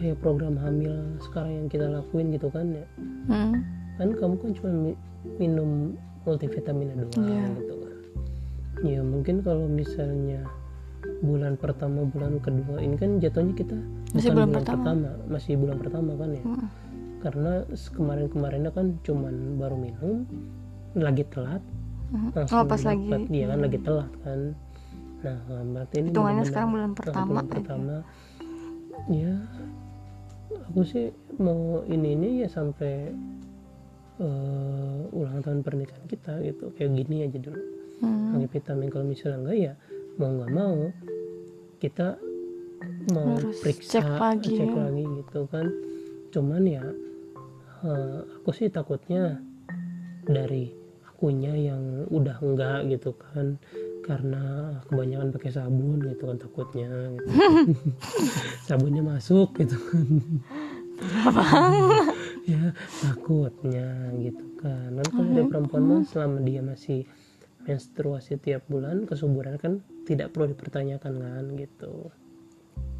kayak 0.00 0.16
program 0.18 0.56
hamil 0.56 0.96
sekarang 1.20 1.52
yang 1.54 1.68
kita 1.68 1.86
lakuin 1.86 2.32
gitu 2.32 2.48
kan 2.48 2.66
ya 2.72 2.86
Hmm. 3.26 3.52
kan 3.94 4.08
kamu 4.10 4.34
kan 4.34 4.50
cuma 4.52 4.70
mi- 4.72 5.00
minum 5.36 5.92
multivitamin 6.22 6.88
doang 6.96 7.12
Iya. 7.22 7.44
gitu 7.54 7.74
kan 7.76 7.94
ya 8.82 9.00
mungkin 9.02 9.36
kalau 9.40 9.68
misalnya 9.68 10.40
bulan 11.20 11.54
pertama 11.54 12.04
bulan 12.06 12.40
kedua 12.40 12.76
ini 12.78 12.96
kan 12.96 13.16
jatuhnya 13.18 13.52
kita 13.54 13.76
Masih 14.10 14.32
bukan 14.32 14.34
bulan 14.34 14.48
bulan 14.48 14.56
pertama. 14.56 14.76
pertama 14.78 15.08
masih 15.28 15.52
bulan 15.54 15.76
pertama 15.78 16.10
kan 16.14 16.30
ya 16.30 16.42
Hmm. 16.42 16.68
karena 17.20 17.52
kemarin 17.90 18.26
kemarinnya 18.26 18.70
kan 18.70 18.86
cuman 19.02 19.34
baru 19.56 19.76
minum 19.76 20.24
lagi 20.94 21.24
telat 21.26 21.60
Hmm. 22.08 22.32
langsung 22.32 22.56
Oh, 22.56 22.64
pas 22.64 22.80
lagi. 22.80 23.06
dia 23.28 23.46
kan 23.46 23.60
lagi 23.60 23.78
telat 23.78 24.10
kan 24.18 24.40
nah 25.20 25.36
berarti 25.46 25.94
ini 25.98 26.08
Hitungannya 26.08 26.44
sekarang 26.44 26.70
bulan 26.70 26.90
pertama 26.90 27.26
bulan 27.28 27.44
aja. 27.44 27.52
pertama 27.52 27.94
ya 29.10 29.34
aku 30.50 30.80
sih 30.82 31.06
mau 31.36 31.82
ini 31.84 32.14
ini 32.14 32.28
ya 32.42 32.48
sampai 32.48 33.10
eh, 34.18 35.00
ulang 35.10 35.40
tahun 35.40 35.60
pernikahan 35.60 36.04
kita 36.06 36.42
gitu 36.42 36.70
kayak 36.74 36.92
gini 36.96 37.24
aja 37.24 37.38
dulu 37.38 37.60
Hmm. 38.00 38.32
pakai 38.32 38.48
vitamin 38.50 38.88
kalau 38.88 39.04
misalnya 39.04 39.38
enggak 39.38 39.58
ya 39.60 39.72
mau 40.16 40.32
nggak 40.32 40.52
mau 40.56 40.76
kita 41.76 42.16
mau 43.12 43.36
Harus 43.36 43.60
periksa 43.60 43.92
cek 43.92 44.08
lagi 44.08 44.50
cek 44.56 44.70
ya. 44.72 44.80
lagi 44.80 45.04
gitu 45.20 45.40
kan 45.46 45.66
cuman 46.30 46.62
ya 46.64 46.84
eh, 47.84 48.18
aku 48.40 48.50
sih 48.56 48.72
takutnya 48.72 49.36
dari 50.24 50.72
akunya 51.04 51.52
yang 51.52 52.08
udah 52.08 52.40
enggak 52.40 52.88
gitu 52.88 53.12
kan 53.12 53.60
karena 54.10 54.74
kebanyakan 54.90 55.30
pakai 55.30 55.50
sabun 55.54 56.02
gitu 56.02 56.22
kan 56.26 56.38
takutnya 56.42 56.90
gitu. 57.14 57.30
sabunnya 58.66 59.06
masuk 59.06 59.54
gitu 59.54 59.78
kan. 59.78 60.06
Ya 62.50 62.74
takutnya 62.98 64.10
gitu 64.18 64.46
kan. 64.58 64.98
Kan 64.98 65.06
kalau 65.14 65.30
dari 65.30 65.46
perempuan 65.46 65.82
mah 65.86 66.02
selama 66.02 66.42
dia 66.42 66.58
masih 66.58 67.06
menstruasi 67.70 68.42
tiap 68.42 68.66
bulan 68.66 69.06
kesuburan 69.06 69.54
kan 69.62 69.78
tidak 70.10 70.34
perlu 70.34 70.50
dipertanyakan 70.50 71.14
kan 71.22 71.44
gitu 71.54 72.10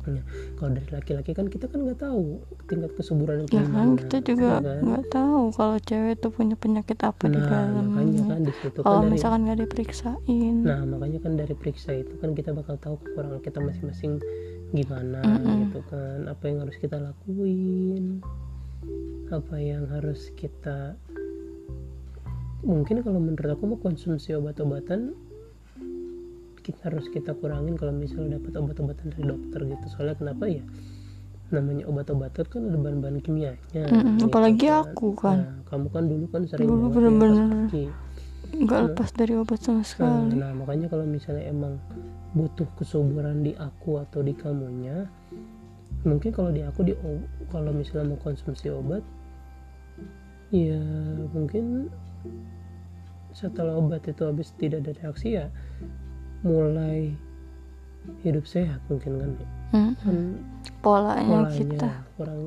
Nah, 0.00 0.24
kalau 0.56 0.70
dari 0.72 0.88
laki-laki 0.88 1.30
kan 1.36 1.46
kita 1.52 1.68
kan 1.68 1.84
nggak 1.84 2.00
tahu 2.00 2.40
tingkat 2.72 2.90
kesuburan 2.96 3.44
ya 3.52 3.60
kan 3.68 4.00
kita 4.00 4.16
juga 4.24 4.56
ya 4.56 4.60
kan? 4.64 4.80
nggak 4.80 5.04
tahu 5.12 5.42
kalau 5.52 5.76
cewek 5.76 6.14
tuh 6.24 6.32
punya 6.32 6.56
penyakit 6.56 6.96
apa 7.04 7.28
di 7.28 7.36
nah 7.36 7.68
makanya 7.68 8.22
kan 8.32 8.40
di 8.40 8.54
situ 8.56 8.78
kan 8.80 8.84
kalau 8.88 9.00
dari 9.04 9.12
misalkan 9.12 9.40
nggak 9.44 9.60
diperiksain 9.68 10.56
nah 10.64 10.80
makanya 10.88 11.18
kan 11.20 11.32
dari 11.36 11.52
periksa 11.52 11.90
itu 12.00 12.16
kan 12.16 12.32
kita 12.32 12.56
bakal 12.56 12.80
tahu 12.80 12.96
kekurangan 13.04 13.44
kita 13.44 13.58
masing-masing 13.60 14.12
gimana 14.72 15.20
Mm-mm. 15.20 15.68
gitu 15.68 15.80
kan 15.92 16.18
apa 16.32 16.42
yang 16.48 16.58
harus 16.64 16.76
kita 16.80 16.96
lakuin 16.96 18.24
apa 19.28 19.56
yang 19.60 19.84
harus 19.92 20.32
kita 20.32 20.96
mungkin 22.64 23.04
kalau 23.04 23.20
menurut 23.20 23.52
aku 23.52 23.64
mau 23.68 23.78
konsumsi 23.80 24.32
obat-obatan 24.32 25.12
kita 26.70 26.82
harus 26.94 27.06
kita 27.10 27.34
kurangin 27.34 27.74
kalau 27.74 27.90
misalnya 27.90 28.38
dapat 28.38 28.52
obat-obatan 28.56 29.06
dari 29.10 29.24
dokter 29.26 29.60
gitu 29.66 29.86
soalnya 29.90 30.16
kenapa 30.16 30.44
ya 30.46 30.62
namanya 31.50 31.82
obat-obatan 31.90 32.46
kan 32.46 32.60
ada 32.62 32.78
bahan-bahan 32.78 33.18
kimianya 33.20 33.58
Mm-mm, 33.90 34.22
gitu 34.22 34.30
apalagi 34.30 34.66
kan. 34.70 34.86
aku 34.86 35.06
kan. 35.18 35.38
nah, 35.42 35.54
kamu 35.66 35.86
kan 35.90 36.04
dulu 36.06 36.24
kan 36.30 36.40
sering 36.46 36.66
Dulu 36.70 36.84
ya 36.86 36.94
bener-bener. 36.94 37.46
kaki. 37.66 37.84
nggak 38.50 38.80
lepas 38.90 39.10
dari 39.14 39.32
obat 39.34 39.58
sama 39.58 39.78
Nah, 39.78 39.86
sekali 39.86 40.34
nah, 40.38 40.50
makanya 40.54 40.86
kalau 40.86 41.06
misalnya 41.06 41.44
emang 41.46 41.74
butuh 42.30 42.66
kesuburan 42.78 43.42
di 43.42 43.54
aku 43.58 43.98
atau 43.98 44.22
di 44.22 44.30
kamunya, 44.30 45.10
mungkin 46.06 46.30
kalau 46.30 46.54
di 46.54 46.62
aku 46.62 46.86
di 46.86 46.94
kalau 47.50 47.74
misalnya 47.74 48.14
mau 48.14 48.18
konsumsi 48.22 48.70
obat, 48.70 49.02
ya 50.54 50.78
mungkin 51.34 51.90
setelah 53.30 53.78
obat 53.78 54.02
itu 54.06 54.22
habis 54.26 54.50
tidak 54.58 54.82
ada 54.86 54.92
reaksi 54.98 55.38
ya 55.38 55.46
mulai 56.40 57.12
hidup 58.24 58.44
sehat 58.48 58.80
mungkin 58.88 59.12
kan 59.16 59.30
Mm-mm. 59.70 59.94
kan 60.00 60.16
polanya 60.80 61.44
polanya 61.44 61.52
kita. 61.52 61.90
kurang 62.16 62.40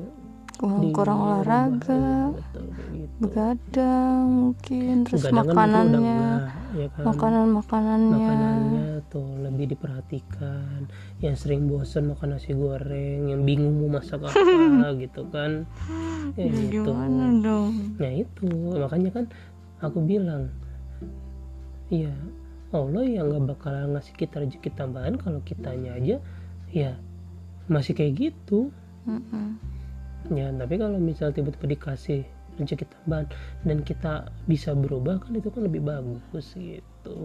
kurang, 0.54 0.80
di- 0.82 0.94
kurang 0.94 1.18
olahraga 1.18 2.30
betul, 2.30 2.66
gitu. 2.94 3.22
begadang 3.22 4.22
mungkin 4.30 4.94
terus 5.02 5.18
Begadang 5.22 5.34
udah 5.34 5.46
makanannya. 5.50 6.18
enggak, 6.20 6.46
ya 6.74 6.86
kan? 6.94 7.04
makanan 7.04 7.46
makanannya 7.50 8.18
makanannya 8.18 8.86
tuh 9.08 9.28
lebih 9.42 9.66
diperhatikan. 9.74 10.78
Yang 11.18 11.34
sering 11.40 11.66
bosen 11.66 12.10
makan 12.10 12.34
nasi 12.34 12.54
goreng 12.54 13.30
yang 13.30 13.42
bingung 13.42 13.78
mau 13.78 13.98
masak 13.98 14.22
apa 14.22 14.94
gitu 15.02 15.22
kan? 15.30 15.66
Ya 16.38 16.50
gitu. 16.50 16.90
gimana 16.90 17.24
dong? 17.42 17.98
Nah 17.98 18.12
itu. 18.14 18.46
Makanya 18.78 19.10
kan 19.10 19.24
aku 19.82 19.98
bilang 20.02 20.50
iya 21.90 22.14
Allah 22.74 23.06
yang 23.06 23.30
nggak 23.30 23.54
bakalan 23.54 23.94
ngasih 23.94 24.14
kita 24.18 24.42
rezeki 24.42 24.70
tambahan 24.74 25.14
kalau 25.14 25.38
kitanya 25.46 25.94
aja 25.94 26.18
ya 26.74 26.98
masih 27.70 27.94
kayak 27.94 28.18
gitu. 28.18 28.74
Mm-mm. 29.04 29.60
ya 30.32 30.48
tapi 30.56 30.80
kalau 30.80 30.96
misal 30.96 31.28
tiba-tiba 31.30 31.76
dikasih 31.76 32.24
rezeki 32.58 32.90
tambahan 32.90 33.26
dan 33.62 33.78
kita 33.86 34.32
bisa 34.50 34.74
berubah 34.74 35.22
kan 35.22 35.38
itu 35.38 35.48
kan 35.54 35.62
lebih 35.62 35.86
bagus 35.86 36.50
gitu. 36.58 37.22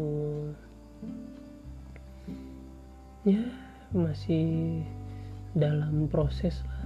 Ya 3.26 3.42
masih 3.90 4.86
dalam 5.58 6.06
proses 6.08 6.62
lah. 6.62 6.86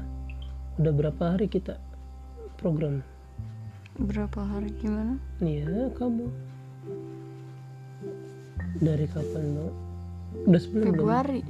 Udah 0.80 0.94
berapa 0.96 1.24
hari 1.36 1.52
kita 1.52 1.78
program? 2.56 3.04
Berapa 4.00 4.42
hari 4.42 4.74
gimana? 4.82 5.20
Ya 5.44 5.92
kamu 5.94 6.32
dari 8.84 9.06
kapan 9.08 9.44
mau 9.50 9.70
udah 10.44 10.60
sebulan 10.60 10.84
belum? 10.84 10.94
Februari. 10.94 11.42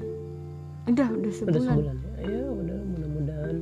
Udah 0.86 1.08
udah 1.08 1.18
udah 1.18 1.34
sebulan. 1.34 1.76
sebulan 1.76 1.96
ya? 1.98 2.12
Ya 2.24 2.44
udah 2.46 2.78
mudah-mudahan 2.86 3.58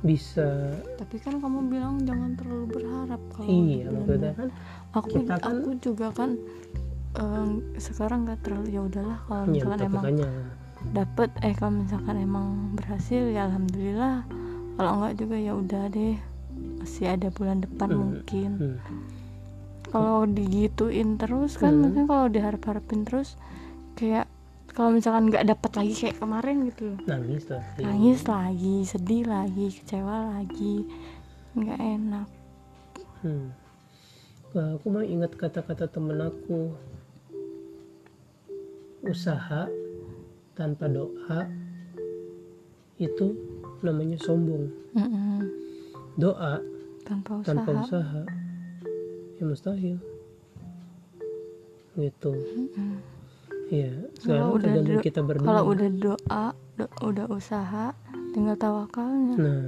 bisa 0.00 0.48
tapi 0.94 1.16
kan 1.16 1.40
kamu 1.40 1.64
bilang 1.66 1.96
jangan 2.02 2.36
terlalu 2.36 2.66
berharap 2.70 3.20
kalau 3.32 3.48
iya 3.48 3.88
maksudnya 3.88 4.32
kan 4.34 4.48
aku 4.92 5.08
kita 5.16 5.34
kan- 5.34 5.56
aku 5.56 5.70
juga 5.80 6.06
kan 6.12 6.30
em, 7.14 7.48
sekarang 7.78 8.28
nggak 8.28 8.40
terlalu 8.42 8.68
ya 8.68 8.80
udahlah 8.82 9.18
kalau 9.24 9.42
ya 9.42 9.48
misalkan 9.48 9.80
emang 9.80 10.04
makanya. 10.04 10.28
dapet 10.92 11.30
eh 11.40 11.54
kalau 11.54 11.72
misalkan 11.80 12.16
emang 12.18 12.46
berhasil 12.74 13.22
ya 13.26 13.48
alhamdulillah. 13.48 14.28
Kalau 14.74 14.90
enggak 14.92 15.14
juga 15.16 15.36
ya 15.38 15.52
udah 15.54 15.84
deh 15.88 16.14
masih 16.76 17.06
ada 17.08 17.28
bulan 17.30 17.58
depan 17.62 17.88
Hmm. 17.88 18.00
mungkin. 18.04 18.50
hmm. 18.52 18.76
Kalau 19.94 20.26
digituin 20.26 21.14
terus 21.14 21.54
kan 21.54 21.70
Hmm. 21.70 21.86
maksudnya 21.86 22.06
kalau 22.10 22.26
diharap-harapin 22.26 23.06
terus 23.06 23.38
kayak 23.94 24.26
kalau 24.74 24.90
misalkan 24.90 25.30
nggak 25.30 25.46
dapet 25.46 25.70
lagi 25.70 25.94
kayak 25.94 26.18
kemarin 26.18 26.56
gitu 26.66 26.98
nangis 27.06 27.46
lah 27.46 27.62
iya. 27.78 27.84
nangis 27.86 28.20
lagi 28.26 28.76
sedih 28.82 29.22
lagi 29.24 29.66
kecewa 29.70 30.16
lagi 30.34 30.82
nggak 31.54 31.78
enak 31.80 32.28
Hmm. 33.22 33.56
Wah, 34.52 34.76
aku 34.76 34.86
mah 34.86 35.00
ingat 35.00 35.32
kata-kata 35.32 35.88
temen 35.88 36.20
aku 36.20 36.76
usaha 39.00 39.64
tanpa 40.52 40.86
doa 40.86 41.48
itu 42.96 43.32
namanya 43.80 44.20
sombong 44.20 44.70
Mm-mm. 44.92 45.40
doa 46.14 46.60
tanpa 47.02 47.40
usaha 47.40 47.48
tanpa 47.48 47.70
usaha 47.80 48.22
ya 49.34 49.44
mustahil. 49.44 49.98
Gitu. 51.94 52.32
Iya 53.70 53.90
sekarang 54.20 54.48
udah 54.50 54.62
tergantung 54.62 54.98
do- 54.98 55.04
kita 55.04 55.20
berdua. 55.22 55.46
kalau 55.46 55.62
udah 55.72 55.88
doa 55.94 56.44
do- 56.76 56.94
udah 57.00 57.26
usaha 57.30 57.86
tinggal 58.34 58.56
tawakalnya. 58.58 59.34
Nah 59.38 59.64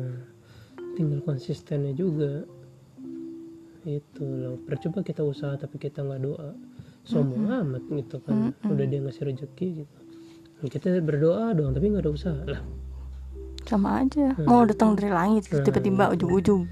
tinggal 0.94 1.20
konsistennya 1.22 1.94
juga. 1.94 2.44
Itu 3.86 4.26
loh. 4.26 4.58
Percoba 4.60 5.00
kita 5.00 5.22
usaha 5.22 5.54
tapi 5.54 5.78
kita 5.78 6.02
nggak 6.02 6.20
doa. 6.20 6.50
Sombong 7.06 7.46
amat 7.46 7.86
gitu 7.86 8.18
kan. 8.20 8.50
Udah 8.66 8.84
dia 8.84 8.98
ngasih 8.98 9.30
rezeki 9.30 9.68
gitu. 9.80 9.96
Nah, 10.56 10.66
kita 10.66 10.88
berdoa 10.98 11.54
doang 11.54 11.70
tapi 11.70 11.94
nggak 11.94 12.02
ada 12.02 12.10
usaha 12.10 12.42
lah. 12.42 12.60
Sama 13.62 14.02
aja. 14.02 14.34
Mau 14.42 14.66
datang 14.66 14.98
dari 14.98 15.10
langit 15.10 15.46
Nah, 15.48 15.62
tiba-tiba 15.62 16.10
ujung-ujung. 16.10 16.66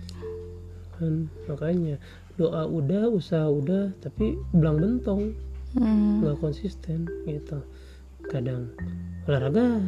Kan 0.94 1.30
makanya 1.46 2.02
doa 2.34 2.66
udah 2.66 3.06
usaha 3.10 3.46
udah 3.46 3.94
tapi 4.02 4.34
belang 4.50 4.78
bentong. 4.82 5.34
Hmm, 5.74 6.22
nggak 6.22 6.38
konsisten 6.38 7.06
gitu. 7.26 7.58
Kadang 8.30 8.70
olahraga 9.26 9.82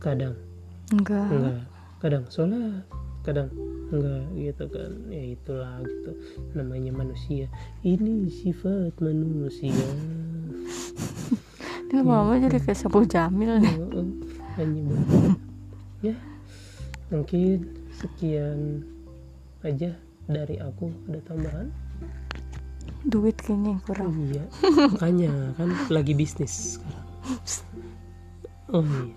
kadang 0.00 0.36
enggak. 0.92 1.28
enggak. 1.32 1.62
Kadang 2.04 2.24
sholat 2.28 2.84
kadang 3.24 3.48
enggak 3.88 4.24
gitu 4.36 4.64
kan. 4.68 4.92
Ya 5.08 5.24
itulah 5.32 5.80
gitu. 5.84 6.12
Namanya 6.52 6.92
manusia. 6.92 7.48
Ini 7.80 8.28
sifat 8.28 9.00
manusia. 9.00 9.72
Ini 11.88 12.00
lama-lama 12.00 12.40
jadi 12.42 12.58
kayak 12.60 12.78
Saiful 12.78 13.08
Jamil 13.08 13.60
nih. 13.60 13.76
Hanya 14.60 14.82
ya 16.04 16.16
mungkin 17.08 17.64
sekian 17.96 18.84
aja 19.64 19.96
dari 20.30 20.56
aku 20.60 20.92
ada 21.10 21.20
tambahan? 21.28 21.68
Duit 23.04 23.36
kayaknya 23.36 23.76
yang 23.76 23.82
kurang. 23.84 24.12
Iya 24.16 24.44
makanya 24.88 25.32
kan 25.60 25.68
lagi 25.92 26.12
bisnis 26.16 26.80
sekarang. 26.80 27.06
Oh 28.72 28.84
iya 28.84 29.14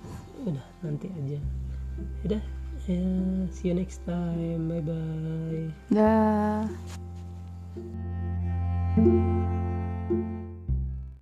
udah 0.48 0.68
nanti 0.84 1.08
aja. 1.12 1.40
Udah 2.28 2.44
ya 2.88 3.04
see 3.52 3.68
you 3.68 3.76
next 3.76 4.00
time 4.08 4.72
bye 4.72 4.80
bye 4.80 5.68
dah 5.92 6.64